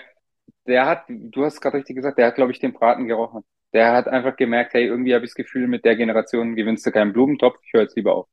der 0.66 0.86
hat, 0.86 1.04
du 1.08 1.44
hast 1.44 1.60
gerade 1.60 1.78
richtig 1.78 1.96
gesagt, 1.96 2.18
der 2.18 2.26
hat, 2.26 2.34
glaube 2.34 2.52
ich, 2.52 2.58
den 2.58 2.72
Braten 2.72 3.06
gerochen. 3.06 3.42
Der 3.72 3.92
hat 3.92 4.08
einfach 4.08 4.36
gemerkt, 4.36 4.74
hey, 4.74 4.86
irgendwie 4.86 5.14
habe 5.14 5.24
ich 5.24 5.30
das 5.30 5.36
Gefühl, 5.36 5.66
mit 5.66 5.84
der 5.84 5.96
Generation 5.96 6.56
gewinnst 6.56 6.84
du 6.84 6.90
keinen 6.90 7.12
Blumentopf, 7.12 7.58
ich 7.64 7.72
höre 7.72 7.82
jetzt 7.82 7.96
lieber 7.96 8.14
auf. 8.14 8.28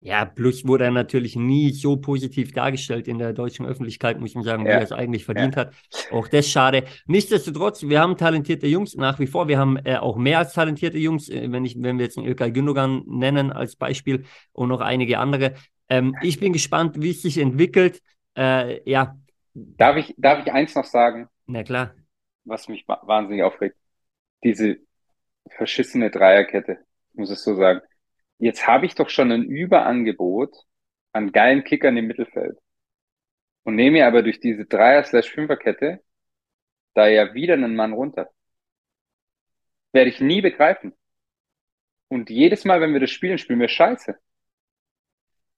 Ja, 0.00 0.24
plus 0.24 0.64
wurde 0.64 0.84
er 0.84 0.90
natürlich 0.92 1.34
nie 1.34 1.72
so 1.72 1.96
positiv 1.96 2.52
dargestellt 2.52 3.08
in 3.08 3.18
der 3.18 3.32
deutschen 3.32 3.66
Öffentlichkeit, 3.66 4.20
muss 4.20 4.34
man 4.36 4.44
sagen, 4.44 4.64
ja. 4.64 4.68
wie 4.68 4.74
er 4.74 4.82
es 4.82 4.92
eigentlich 4.92 5.24
verdient 5.24 5.56
ja. 5.56 5.62
hat. 5.62 5.74
Auch 6.12 6.28
das 6.28 6.48
schade. 6.48 6.84
Nichtsdestotrotz, 7.06 7.82
wir 7.82 8.00
haben 8.00 8.16
talentierte 8.16 8.68
Jungs 8.68 8.94
nach 8.94 9.18
wie 9.18 9.26
vor. 9.26 9.48
Wir 9.48 9.58
haben 9.58 9.76
äh, 9.78 9.96
auch 9.96 10.16
mehr 10.16 10.38
als 10.38 10.52
talentierte 10.52 10.98
Jungs, 10.98 11.28
äh, 11.28 11.50
wenn, 11.50 11.64
ich, 11.64 11.82
wenn 11.82 11.98
wir 11.98 12.04
jetzt 12.04 12.16
den 12.16 12.24
Ilkay 12.24 12.52
Gündogan 12.52 13.02
nennen 13.06 13.50
als 13.50 13.74
Beispiel 13.74 14.24
und 14.52 14.68
noch 14.68 14.80
einige 14.80 15.18
andere. 15.18 15.54
Ähm, 15.88 16.14
ich 16.22 16.38
bin 16.38 16.52
gespannt, 16.52 17.02
wie 17.02 17.10
es 17.10 17.22
sich 17.22 17.36
entwickelt. 17.38 18.00
Äh, 18.36 18.88
ja. 18.88 19.16
Darf 19.54 19.96
ich, 19.96 20.14
darf 20.16 20.46
ich 20.46 20.52
eins 20.52 20.76
noch 20.76 20.84
sagen? 20.84 21.28
Na 21.46 21.64
klar. 21.64 21.92
Was 22.44 22.68
mich 22.68 22.86
wahnsinnig 22.86 23.42
aufregt. 23.42 23.76
Diese 24.44 24.76
verschissene 25.48 26.10
Dreierkette, 26.10 26.78
muss 27.14 27.32
ich 27.32 27.38
so 27.38 27.56
sagen. 27.56 27.80
Jetzt 28.38 28.66
habe 28.66 28.86
ich 28.86 28.94
doch 28.94 29.10
schon 29.10 29.32
ein 29.32 29.44
Überangebot 29.44 30.56
an 31.12 31.32
geilen 31.32 31.64
Kickern 31.64 31.96
im 31.96 32.06
Mittelfeld 32.06 32.58
und 33.64 33.74
nehme 33.74 34.06
aber 34.06 34.22
durch 34.22 34.40
diese 34.40 34.64
Dreier-Slash-Fünfer-Kette 34.64 36.02
da 36.94 37.08
ja 37.08 37.34
wieder 37.34 37.54
einen 37.54 37.76
Mann 37.76 37.92
runter. 37.92 38.30
Werde 39.92 40.10
ich 40.10 40.20
nie 40.20 40.40
begreifen. 40.40 40.94
Und 42.08 42.30
jedes 42.30 42.64
Mal, 42.64 42.80
wenn 42.80 42.92
wir 42.92 43.00
das 43.00 43.10
spielen, 43.10 43.38
spielen 43.38 43.60
wir 43.60 43.68
scheiße. 43.68 44.16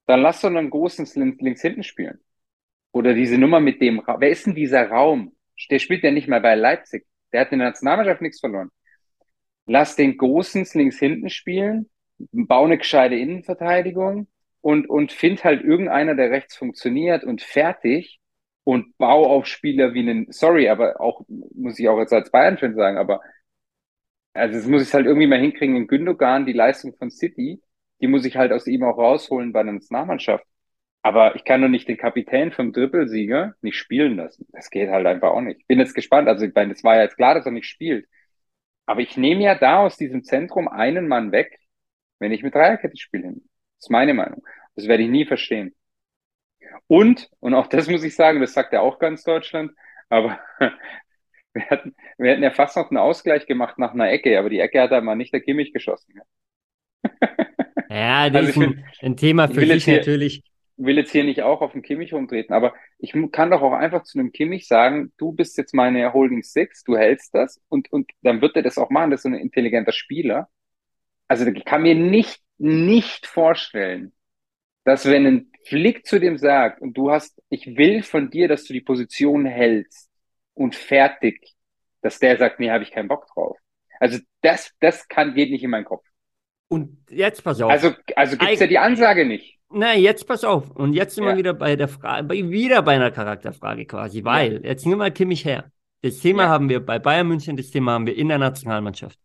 Dann 0.06 0.22
lass 0.22 0.40
doch 0.40 0.48
einen 0.48 0.70
großen 0.70 1.06
links 1.38 1.62
hinten 1.62 1.82
spielen. 1.84 2.20
Oder 2.92 3.14
diese 3.14 3.38
Nummer 3.38 3.60
mit 3.60 3.80
dem 3.80 4.00
Raum. 4.00 4.20
Wer 4.20 4.30
ist 4.30 4.46
denn 4.46 4.54
dieser 4.54 4.88
Raum? 4.88 5.36
Der 5.70 5.78
spielt 5.78 6.02
ja 6.02 6.10
nicht 6.10 6.28
mal 6.28 6.40
bei 6.40 6.54
Leipzig. 6.54 7.06
Der 7.32 7.42
hat 7.42 7.52
in 7.52 7.60
der 7.60 7.68
Nationalmannschaft 7.68 8.22
nichts 8.22 8.40
verloren. 8.40 8.70
Lass 9.66 9.94
den 9.94 10.16
großen 10.16 10.66
links 10.74 10.98
hinten 10.98 11.30
spielen 11.30 11.88
baue 12.32 12.66
eine 12.66 12.78
gescheite 12.78 13.14
Innenverteidigung 13.16 14.28
und, 14.60 14.88
und 14.88 15.12
find 15.12 15.44
halt 15.44 15.62
irgendeiner, 15.62 16.14
der 16.14 16.30
rechts 16.30 16.56
funktioniert 16.56 17.24
und 17.24 17.42
fertig 17.42 18.20
und 18.64 18.96
baue 18.98 19.26
auf 19.28 19.46
Spieler 19.46 19.94
wie 19.94 20.00
einen, 20.00 20.26
sorry, 20.32 20.68
aber 20.68 21.00
auch, 21.00 21.22
muss 21.28 21.78
ich 21.78 21.88
auch 21.88 21.98
jetzt 21.98 22.12
als 22.12 22.30
Bayern-Fan 22.30 22.74
sagen, 22.74 22.98
aber 22.98 23.20
also 24.34 24.54
das 24.56 24.66
muss 24.66 24.82
ich 24.82 24.94
halt 24.94 25.06
irgendwie 25.06 25.26
mal 25.26 25.40
hinkriegen 25.40 25.76
in 25.76 25.86
Gündogan, 25.86 26.46
die 26.46 26.52
Leistung 26.52 26.94
von 26.96 27.10
City, 27.10 27.62
die 28.00 28.06
muss 28.06 28.24
ich 28.24 28.36
halt 28.36 28.52
aus 28.52 28.66
ihm 28.66 28.84
auch 28.84 28.98
rausholen 28.98 29.52
bei 29.52 29.60
einer 29.60 29.72
Nationalmannschaft. 29.72 30.44
Aber 31.02 31.34
ich 31.36 31.44
kann 31.44 31.62
doch 31.62 31.68
nicht 31.68 31.88
den 31.88 31.96
Kapitän 31.96 32.52
vom 32.52 32.72
Trippelsieger 32.72 33.54
nicht 33.62 33.76
spielen 33.76 34.16
lassen. 34.16 34.46
Das 34.52 34.70
geht 34.70 34.90
halt 34.90 35.06
einfach 35.06 35.30
auch 35.30 35.40
nicht. 35.40 35.60
Ich 35.60 35.66
bin 35.66 35.78
jetzt 35.78 35.94
gespannt. 35.94 36.28
Also, 36.28 36.44
ich 36.46 36.54
meine, 36.54 36.72
es 36.74 36.84
war 36.84 36.96
ja 36.96 37.02
jetzt 37.02 37.16
klar, 37.16 37.34
dass 37.34 37.46
er 37.46 37.52
nicht 37.52 37.66
spielt. 37.68 38.06
Aber 38.86 39.00
ich 39.00 39.16
nehme 39.16 39.42
ja 39.44 39.54
da 39.54 39.78
aus 39.80 39.96
diesem 39.96 40.24
Zentrum 40.24 40.68
einen 40.68 41.08
Mann 41.08 41.32
weg, 41.32 41.59
wenn 42.20 42.32
ich 42.32 42.42
mit 42.42 42.54
Dreierkette 42.54 42.96
spiele. 42.96 43.32
Das 43.32 43.86
ist 43.86 43.90
meine 43.90 44.14
Meinung. 44.14 44.44
Das 44.76 44.86
werde 44.86 45.02
ich 45.02 45.08
nie 45.08 45.24
verstehen. 45.24 45.74
Und, 46.86 47.28
und 47.40 47.54
auch 47.54 47.66
das 47.66 47.88
muss 47.88 48.04
ich 48.04 48.14
sagen, 48.14 48.40
das 48.40 48.52
sagt 48.52 48.72
ja 48.72 48.80
auch 48.80 48.98
ganz 48.98 49.24
Deutschland, 49.24 49.72
aber 50.08 50.38
wir 51.52 51.66
hatten, 51.68 51.96
wir 52.18 52.30
hätten 52.30 52.42
ja 52.42 52.52
fast 52.52 52.76
noch 52.76 52.90
einen 52.90 52.98
Ausgleich 52.98 53.46
gemacht 53.46 53.78
nach 53.78 53.92
einer 53.92 54.10
Ecke, 54.10 54.38
aber 54.38 54.50
die 54.50 54.60
Ecke 54.60 54.80
hat 54.80 54.92
da 54.92 55.00
mal 55.00 55.16
nicht 55.16 55.32
der 55.32 55.40
Kimmich 55.40 55.72
geschossen. 55.72 56.20
Ja, 57.88 58.30
das 58.30 58.46
also 58.46 58.60
ist 58.60 58.68
ein, 58.68 58.84
ein, 59.02 59.16
Thema 59.16 59.48
für 59.48 59.66
sich 59.66 59.86
natürlich 59.86 60.44
will 60.84 60.96
jetzt 60.96 61.12
hier 61.12 61.24
nicht 61.24 61.42
auch 61.42 61.60
auf 61.60 61.72
den 61.72 61.82
Kimmich 61.82 62.12
rumtreten, 62.12 62.54
aber 62.54 62.74
ich 62.98 63.14
kann 63.32 63.50
doch 63.50 63.62
auch 63.62 63.72
einfach 63.72 64.02
zu 64.02 64.18
einem 64.18 64.32
Kimmich 64.32 64.66
sagen, 64.66 65.12
du 65.18 65.32
bist 65.32 65.56
jetzt 65.58 65.74
meine 65.74 66.12
Holding 66.12 66.42
Six, 66.42 66.84
du 66.84 66.96
hältst 66.96 67.34
das 67.34 67.60
und, 67.68 67.92
und 67.92 68.10
dann 68.22 68.40
wird 68.40 68.56
er 68.56 68.62
das 68.62 68.78
auch 68.78 68.90
machen, 68.90 69.10
das 69.10 69.20
ist 69.20 69.26
ein 69.26 69.34
intelligenter 69.34 69.92
Spieler. 69.92 70.48
Also 71.30 71.46
ich 71.46 71.64
kann 71.64 71.82
mir 71.82 71.94
nicht, 71.94 72.40
nicht 72.58 73.24
vorstellen, 73.24 74.12
dass 74.82 75.06
wenn 75.06 75.26
ein 75.26 75.52
Flick 75.64 76.04
zu 76.04 76.18
dem 76.18 76.38
sagt 76.38 76.82
und 76.82 76.94
du 76.94 77.12
hast, 77.12 77.40
ich 77.50 77.76
will 77.76 78.02
von 78.02 78.30
dir, 78.30 78.48
dass 78.48 78.64
du 78.64 78.72
die 78.72 78.80
Position 78.80 79.46
hältst 79.46 80.10
und 80.54 80.74
fertig, 80.74 81.54
dass 82.02 82.18
der 82.18 82.36
sagt, 82.36 82.58
nee, 82.58 82.68
habe 82.68 82.82
ich 82.82 82.90
keinen 82.90 83.06
Bock 83.06 83.28
drauf. 83.32 83.56
Also 84.00 84.18
das, 84.40 84.72
das 84.80 85.06
kann, 85.06 85.34
geht 85.34 85.52
nicht 85.52 85.62
in 85.62 85.70
meinen 85.70 85.84
Kopf. 85.84 86.04
Und 86.66 86.98
jetzt 87.08 87.44
pass 87.44 87.60
auf. 87.60 87.70
Also, 87.70 87.94
also 88.16 88.36
gibt 88.36 88.50
es 88.50 88.58
ja 88.58 88.66
die 88.66 88.78
Ansage 88.78 89.24
nicht. 89.24 89.56
Na, 89.70 89.94
jetzt 89.94 90.26
pass 90.26 90.42
auf. 90.42 90.68
Und 90.72 90.94
jetzt 90.94 91.14
sind 91.14 91.22
ja. 91.22 91.30
wir 91.30 91.36
wieder 91.36 91.54
bei 91.54 91.76
der 91.76 91.86
Frage, 91.86 92.28
wieder 92.28 92.82
bei 92.82 92.96
einer 92.96 93.12
Charakterfrage 93.12 93.86
quasi, 93.86 94.24
weil, 94.24 94.54
ja. 94.54 94.70
jetzt 94.70 94.84
nimm 94.84 94.98
mal 94.98 95.12
Kimmich 95.12 95.44
her. 95.44 95.70
Das 96.02 96.18
Thema 96.18 96.44
ja. 96.44 96.48
haben 96.48 96.68
wir 96.68 96.84
bei 96.84 96.98
Bayern 96.98 97.28
München, 97.28 97.56
das 97.56 97.70
Thema 97.70 97.92
haben 97.92 98.06
wir 98.06 98.16
in 98.16 98.26
der 98.26 98.38
Nationalmannschaft. 98.38 99.16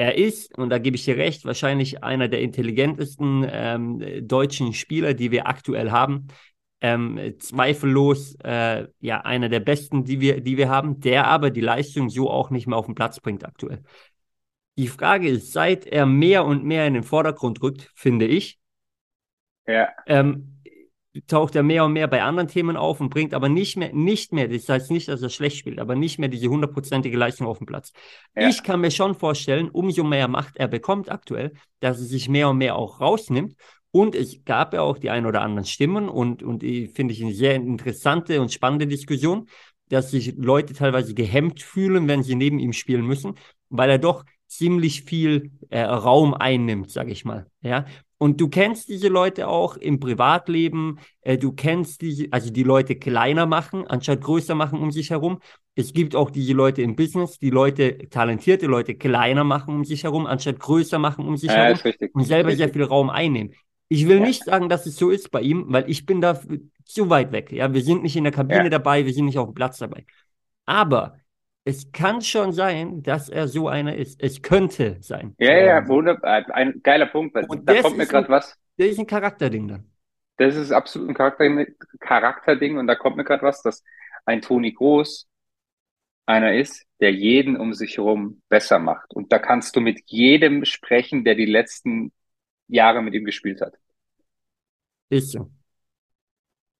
Er 0.00 0.16
ist, 0.16 0.56
und 0.56 0.70
da 0.70 0.78
gebe 0.78 0.96
ich 0.96 1.04
dir 1.04 1.18
recht, 1.18 1.44
wahrscheinlich 1.44 2.02
einer 2.02 2.26
der 2.28 2.40
intelligentesten 2.40 3.46
ähm, 3.46 4.26
deutschen 4.26 4.72
Spieler, 4.72 5.12
die 5.12 5.30
wir 5.30 5.46
aktuell 5.46 5.90
haben. 5.90 6.28
Ähm, 6.80 7.34
zweifellos 7.38 8.34
äh, 8.42 8.86
ja 9.00 9.20
einer 9.20 9.50
der 9.50 9.60
besten, 9.60 10.04
die 10.04 10.20
wir, 10.20 10.40
die 10.40 10.56
wir 10.56 10.70
haben, 10.70 11.00
der 11.00 11.26
aber 11.26 11.50
die 11.50 11.60
Leistung 11.60 12.08
so 12.08 12.30
auch 12.30 12.48
nicht 12.48 12.66
mehr 12.66 12.78
auf 12.78 12.86
den 12.86 12.94
Platz 12.94 13.20
bringt 13.20 13.44
aktuell. 13.44 13.82
Die 14.78 14.88
Frage 14.88 15.28
ist, 15.28 15.52
seit 15.52 15.84
er 15.84 16.06
mehr 16.06 16.46
und 16.46 16.64
mehr 16.64 16.86
in 16.86 16.94
den 16.94 17.02
Vordergrund 17.02 17.62
rückt, 17.62 17.92
finde 17.94 18.26
ich, 18.26 18.58
ja. 19.66 19.90
Ähm, 20.06 20.59
taucht 21.26 21.56
er 21.56 21.62
mehr 21.62 21.84
und 21.84 21.92
mehr 21.92 22.06
bei 22.06 22.22
anderen 22.22 22.48
Themen 22.48 22.76
auf 22.76 23.00
und 23.00 23.10
bringt 23.10 23.34
aber 23.34 23.48
nicht 23.48 23.76
mehr, 23.76 23.92
nicht 23.92 24.32
mehr, 24.32 24.48
das 24.48 24.68
heißt 24.68 24.90
nicht, 24.90 25.08
dass 25.08 25.22
er 25.22 25.28
schlecht 25.28 25.56
spielt, 25.56 25.80
aber 25.80 25.96
nicht 25.96 26.18
mehr 26.18 26.28
diese 26.28 26.48
hundertprozentige 26.48 27.16
Leistung 27.16 27.46
auf 27.46 27.58
den 27.58 27.66
Platz. 27.66 27.92
Ja. 28.36 28.48
Ich 28.48 28.62
kann 28.62 28.80
mir 28.80 28.90
schon 28.90 29.14
vorstellen, 29.14 29.68
umso 29.70 30.04
mehr 30.04 30.28
Macht 30.28 30.56
er 30.56 30.68
bekommt 30.68 31.10
aktuell, 31.10 31.52
dass 31.80 31.98
er 31.98 32.06
sich 32.06 32.28
mehr 32.28 32.48
und 32.48 32.58
mehr 32.58 32.76
auch 32.76 33.00
rausnimmt. 33.00 33.56
Und 33.92 34.14
es 34.14 34.44
gab 34.44 34.72
ja 34.72 34.82
auch 34.82 34.98
die 34.98 35.10
ein 35.10 35.26
oder 35.26 35.42
anderen 35.42 35.64
Stimmen 35.64 36.08
und, 36.08 36.44
und 36.44 36.62
finde 36.62 37.12
ich 37.12 37.22
eine 37.22 37.34
sehr 37.34 37.56
interessante 37.56 38.40
und 38.40 38.52
spannende 38.52 38.86
Diskussion, 38.86 39.48
dass 39.88 40.12
sich 40.12 40.34
Leute 40.36 40.74
teilweise 40.74 41.14
gehemmt 41.14 41.60
fühlen, 41.60 42.06
wenn 42.06 42.22
sie 42.22 42.36
neben 42.36 42.60
ihm 42.60 42.72
spielen 42.72 43.04
müssen, 43.04 43.34
weil 43.68 43.90
er 43.90 43.98
doch 43.98 44.24
ziemlich 44.46 45.02
viel 45.02 45.50
äh, 45.70 45.80
Raum 45.82 46.34
einnimmt, 46.34 46.90
sage 46.90 47.10
ich 47.10 47.24
mal. 47.24 47.46
Ja, 47.62 47.84
und 48.22 48.38
du 48.38 48.48
kennst 48.48 48.90
diese 48.90 49.08
Leute 49.08 49.48
auch 49.48 49.78
im 49.78 49.98
Privatleben. 49.98 50.98
Äh, 51.22 51.38
du 51.38 51.52
kennst 51.52 52.02
diese, 52.02 52.26
also 52.30 52.50
die 52.50 52.64
Leute 52.64 52.96
kleiner 52.96 53.46
machen, 53.46 53.86
anstatt 53.86 54.20
größer 54.20 54.54
machen 54.54 54.78
um 54.78 54.90
sich 54.90 55.08
herum. 55.08 55.40
Es 55.74 55.94
gibt 55.94 56.14
auch 56.14 56.30
diese 56.30 56.52
Leute 56.52 56.82
im 56.82 56.96
Business, 56.96 57.38
die 57.38 57.48
Leute, 57.48 58.10
talentierte 58.10 58.66
Leute 58.66 58.94
kleiner 58.94 59.42
machen 59.42 59.74
um 59.74 59.84
sich 59.86 60.04
herum, 60.04 60.26
anstatt 60.26 60.60
größer 60.60 60.98
machen 60.98 61.26
um 61.26 61.38
sich 61.38 61.48
ja, 61.48 61.74
herum 61.74 61.78
und 62.12 62.24
selber 62.24 62.54
sehr 62.54 62.68
viel 62.68 62.84
Raum 62.84 63.08
einnehmen. 63.08 63.54
Ich 63.88 64.06
will 64.06 64.18
ja. 64.18 64.26
nicht 64.26 64.44
sagen, 64.44 64.68
dass 64.68 64.84
es 64.84 64.96
so 64.96 65.08
ist 65.08 65.30
bei 65.30 65.40
ihm, 65.40 65.64
weil 65.68 65.88
ich 65.88 66.04
bin 66.04 66.20
da 66.20 66.38
zu 66.84 67.08
weit 67.08 67.32
weg. 67.32 67.50
Ja, 67.52 67.72
wir 67.72 67.82
sind 67.82 68.02
nicht 68.02 68.16
in 68.16 68.24
der 68.24 68.34
Kabine 68.34 68.64
ja. 68.64 68.68
dabei, 68.68 69.06
wir 69.06 69.14
sind 69.14 69.24
nicht 69.24 69.38
auf 69.38 69.48
dem 69.48 69.54
Platz 69.54 69.78
dabei. 69.78 70.04
Aber 70.66 71.16
es 71.64 71.92
kann 71.92 72.22
schon 72.22 72.52
sein, 72.52 73.02
dass 73.02 73.28
er 73.28 73.48
so 73.48 73.68
einer 73.68 73.94
ist. 73.94 74.22
Es 74.22 74.42
könnte 74.42 74.96
sein. 75.00 75.34
Ja, 75.38 75.58
ja, 75.58 75.88
wunderbar. 75.88 76.44
Ein 76.54 76.80
geiler 76.82 77.06
Punkt. 77.06 77.36
Und 77.48 77.68
da 77.68 77.82
kommt 77.82 77.96
mir 77.96 78.06
gerade 78.06 78.28
was. 78.28 78.56
Das 78.76 78.88
ist 78.88 78.98
ein 78.98 79.06
Charakterding 79.06 79.68
dann. 79.68 79.90
Das 80.38 80.56
ist 80.56 80.72
absolut 80.72 81.10
ein 81.10 81.14
Charakter, 81.14 81.66
Charakterding 81.98 82.78
und 82.78 82.86
da 82.86 82.94
kommt 82.94 83.18
mir 83.18 83.24
gerade 83.24 83.42
was, 83.42 83.60
dass 83.60 83.84
ein 84.24 84.40
Toni 84.40 84.72
Groß 84.72 85.28
einer 86.24 86.54
ist, 86.54 86.86
der 87.00 87.12
jeden 87.12 87.58
um 87.58 87.74
sich 87.74 87.98
herum 87.98 88.40
besser 88.48 88.78
macht. 88.78 89.12
Und 89.12 89.32
da 89.32 89.38
kannst 89.38 89.76
du 89.76 89.80
mit 89.80 90.00
jedem 90.06 90.64
sprechen, 90.64 91.24
der 91.24 91.34
die 91.34 91.46
letzten 91.46 92.12
Jahre 92.68 93.02
mit 93.02 93.12
ihm 93.14 93.24
gespielt 93.24 93.60
hat. 93.60 93.74
Ist 95.10 95.32
so. 95.32 95.50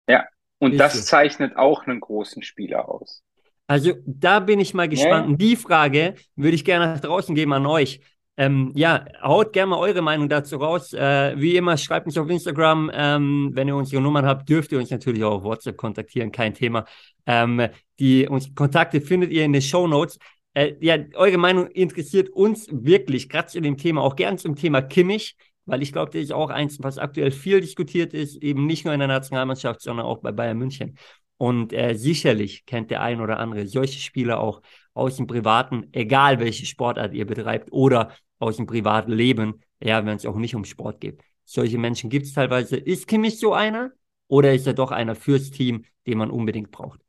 Ja, 0.08 0.26
und 0.58 0.72
ist 0.72 0.78
das 0.78 0.94
so. 0.94 1.02
zeichnet 1.02 1.56
auch 1.56 1.86
einen 1.86 2.00
großen 2.00 2.42
Spieler 2.42 2.88
aus. 2.88 3.22
Also 3.70 3.92
da 4.04 4.40
bin 4.40 4.58
ich 4.58 4.74
mal 4.74 4.88
gespannt. 4.88 5.28
Und 5.28 5.40
die 5.40 5.54
Frage 5.54 6.14
würde 6.34 6.56
ich 6.56 6.64
gerne 6.64 6.86
nach 6.86 6.98
draußen 7.00 7.36
geben 7.36 7.52
an 7.52 7.66
euch. 7.66 8.00
Ähm, 8.36 8.72
ja, 8.74 9.04
haut 9.22 9.52
gerne 9.52 9.70
mal 9.70 9.78
eure 9.78 10.02
Meinung 10.02 10.28
dazu 10.28 10.56
raus. 10.56 10.92
Äh, 10.92 11.34
wie 11.36 11.54
immer, 11.54 11.76
schreibt 11.76 12.06
mich 12.06 12.18
auf 12.18 12.28
Instagram. 12.28 12.90
Ähm, 12.92 13.50
wenn 13.54 13.68
ihr 13.68 13.76
unsere 13.76 14.02
Nummern 14.02 14.26
habt, 14.26 14.48
dürft 14.48 14.72
ihr 14.72 14.78
uns 14.78 14.90
natürlich 14.90 15.22
auch 15.22 15.34
auf 15.34 15.44
WhatsApp 15.44 15.76
kontaktieren, 15.76 16.32
kein 16.32 16.52
Thema. 16.52 16.84
Ähm, 17.26 17.68
die 18.00 18.26
unsere 18.26 18.54
Kontakte 18.54 19.00
findet 19.00 19.30
ihr 19.30 19.44
in 19.44 19.52
den 19.52 19.62
Show 19.62 19.86
Notes. 19.86 20.18
Äh, 20.52 20.72
ja, 20.80 20.96
eure 21.14 21.38
Meinung 21.38 21.68
interessiert 21.68 22.28
uns 22.30 22.66
wirklich, 22.72 23.28
gerade 23.28 23.46
zu 23.46 23.60
dem 23.60 23.76
Thema, 23.76 24.02
auch 24.02 24.16
gern 24.16 24.36
zum 24.36 24.56
Thema 24.56 24.82
Kimmich, 24.82 25.36
weil 25.64 25.80
ich 25.80 25.92
glaube, 25.92 26.10
das 26.10 26.22
ist 26.22 26.32
auch 26.32 26.50
eins, 26.50 26.82
was 26.82 26.98
aktuell 26.98 27.30
viel 27.30 27.60
diskutiert 27.60 28.14
ist, 28.14 28.42
eben 28.42 28.66
nicht 28.66 28.84
nur 28.84 28.94
in 28.94 28.98
der 28.98 29.06
Nationalmannschaft, 29.06 29.80
sondern 29.80 30.06
auch 30.06 30.18
bei 30.18 30.32
Bayern 30.32 30.58
München. 30.58 30.96
Und 31.40 31.72
äh, 31.72 31.94
sicherlich 31.94 32.66
kennt 32.66 32.90
der 32.90 33.00
ein 33.00 33.22
oder 33.22 33.38
andere 33.38 33.66
solche 33.66 33.98
Spieler 33.98 34.40
auch 34.40 34.60
aus 34.92 35.16
dem 35.16 35.26
privaten, 35.26 35.88
egal 35.92 36.38
welche 36.38 36.66
Sportart 36.66 37.14
ihr 37.14 37.26
betreibt 37.26 37.72
oder 37.72 38.12
aus 38.38 38.58
dem 38.58 38.66
privaten 38.66 39.12
Leben, 39.12 39.62
ja, 39.82 40.04
wenn 40.04 40.16
es 40.16 40.26
auch 40.26 40.36
nicht 40.36 40.54
um 40.54 40.66
Sport 40.66 41.00
geht. 41.00 41.22
Solche 41.46 41.78
Menschen 41.78 42.10
gibt 42.10 42.26
es 42.26 42.34
teilweise. 42.34 42.76
Ist 42.76 43.06
Kimmich 43.06 43.38
so 43.38 43.54
einer 43.54 43.92
oder 44.28 44.52
ist 44.52 44.66
er 44.66 44.74
doch 44.74 44.90
einer 44.90 45.14
fürs 45.14 45.50
Team, 45.50 45.86
den 46.06 46.18
man 46.18 46.30
unbedingt 46.30 46.72
braucht? 46.72 47.00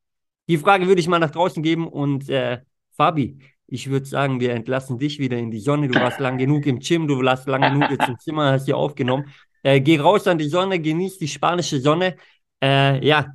Die 0.47 0.57
Frage 0.57 0.87
würde 0.87 1.01
ich 1.01 1.09
mal 1.09 1.19
nach 1.19 1.31
draußen 1.31 1.61
geben 1.61 1.85
und 1.85 2.29
äh, 2.29 2.61
Fabi, 2.95 3.37
ich 3.67 3.89
würde 3.89 4.05
sagen, 4.05 4.39
wir 4.39 4.53
entlassen 4.53 4.97
dich 4.97 5.19
wieder 5.19 5.37
in 5.37 5.51
die 5.51 5.59
Sonne. 5.59 5.89
Du 5.89 5.99
warst 5.99 6.21
lang 6.21 6.37
genug 6.37 6.65
im 6.67 6.79
Gym, 6.79 7.05
du 7.05 7.21
warst 7.21 7.49
lang 7.49 7.73
genug 7.73 7.91
jetzt 7.91 8.07
im 8.07 8.17
Zimmer, 8.17 8.53
hast 8.53 8.63
hier 8.63 8.77
aufgenommen. 8.77 9.25
Äh, 9.61 9.81
geh 9.81 9.99
raus 9.99 10.25
an 10.25 10.37
die 10.37 10.47
Sonne, 10.47 10.79
genieß 10.79 11.17
die 11.17 11.27
spanische 11.27 11.81
Sonne. 11.81 12.15
Äh, 12.63 13.05
ja, 13.05 13.33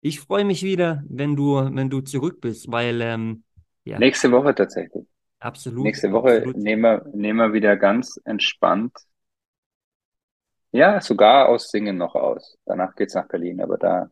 ich 0.00 0.20
freue 0.20 0.44
mich 0.44 0.62
wieder, 0.62 1.02
wenn 1.08 1.36
du, 1.36 1.56
wenn 1.56 1.90
du 1.90 2.00
zurück 2.00 2.40
bist, 2.40 2.70
weil 2.70 3.00
ähm, 3.00 3.44
ja. 3.84 3.98
Nächste 3.98 4.30
Woche 4.30 4.54
tatsächlich. 4.54 5.06
Absolut. 5.40 5.84
Nächste 5.84 6.12
Woche 6.12 6.38
absolut. 6.38 6.56
Nehmen, 6.56 6.82
wir, 6.82 7.06
nehmen 7.14 7.38
wir 7.38 7.52
wieder 7.52 7.76
ganz 7.76 8.20
entspannt. 8.24 8.92
Ja, 10.72 11.00
sogar 11.00 11.48
aus 11.48 11.70
Singen 11.70 11.96
noch 11.96 12.14
aus. 12.14 12.58
Danach 12.66 12.94
geht's 12.94 13.14
nach 13.14 13.26
Berlin, 13.28 13.62
aber 13.62 13.78
da 13.78 14.10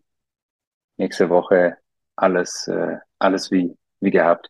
nächste 0.97 1.29
Woche 1.29 1.77
alles, 2.17 2.67
äh, 2.69 2.97
alles 3.19 3.51
wie, 3.51 3.77
wie 4.01 4.11
gehabt. 4.11 4.49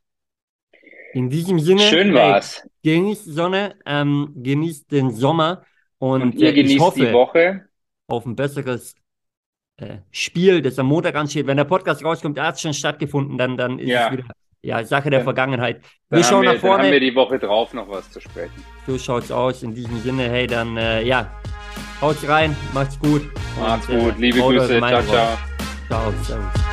In 1.12 1.28
diesem 1.30 1.58
Sinne, 1.58 1.80
schön 1.80 2.14
war's. 2.14 2.62
Ey, 2.84 2.94
genießt 2.94 3.24
Sonne, 3.24 3.74
ähm, 3.84 4.32
genießt 4.36 4.92
den 4.92 5.10
Sommer 5.10 5.64
und, 5.98 6.22
und 6.22 6.34
ihr 6.36 6.52
genießt 6.52 6.78
hoffe 6.78 7.06
die 7.06 7.12
Woche 7.12 7.68
auf 8.06 8.26
ein 8.26 8.36
besseres 8.36 8.94
äh, 9.78 9.98
Spiel, 10.10 10.62
das 10.62 10.78
am 10.78 10.86
Montag 10.86 11.14
ansteht. 11.14 11.46
Wenn 11.46 11.56
der 11.56 11.64
Podcast 11.64 12.04
rauskommt, 12.04 12.38
hat 12.40 12.54
es 12.54 12.60
schon 12.60 12.74
stattgefunden, 12.74 13.38
dann, 13.38 13.56
dann 13.56 13.78
ist 13.78 13.88
ja. 13.88 14.06
es 14.06 14.12
wieder 14.12 14.24
ja, 14.62 14.84
Sache 14.84 15.10
der 15.10 15.22
Vergangenheit. 15.22 15.80
Wir 16.10 16.24
schauen 16.24 16.42
wir, 16.42 16.54
nach 16.54 16.60
vorne. 16.60 16.78
Dann 16.78 16.86
haben 16.86 16.92
wir 16.92 17.00
die 17.00 17.14
Woche 17.14 17.38
drauf 17.38 17.72
noch 17.72 17.88
was 17.88 18.10
zu 18.10 18.20
sprechen. 18.20 18.64
So 18.86 18.98
schaut's 18.98 19.30
aus. 19.30 19.62
In 19.62 19.74
diesem 19.74 20.00
Sinne, 20.00 20.28
hey, 20.28 20.46
dann 20.46 20.76
äh, 20.76 21.02
ja, 21.02 21.30
haut's 22.00 22.26
rein, 22.28 22.56
macht's 22.74 22.98
gut. 22.98 23.22
Macht's 23.60 23.88
und, 23.88 24.00
gut, 24.00 24.18
liebe 24.18 24.40
Grüße, 24.40 24.78
ciao, 24.78 25.02
ciao. 25.02 25.38
Ciao, 25.88 26.12
servus. 26.24 26.65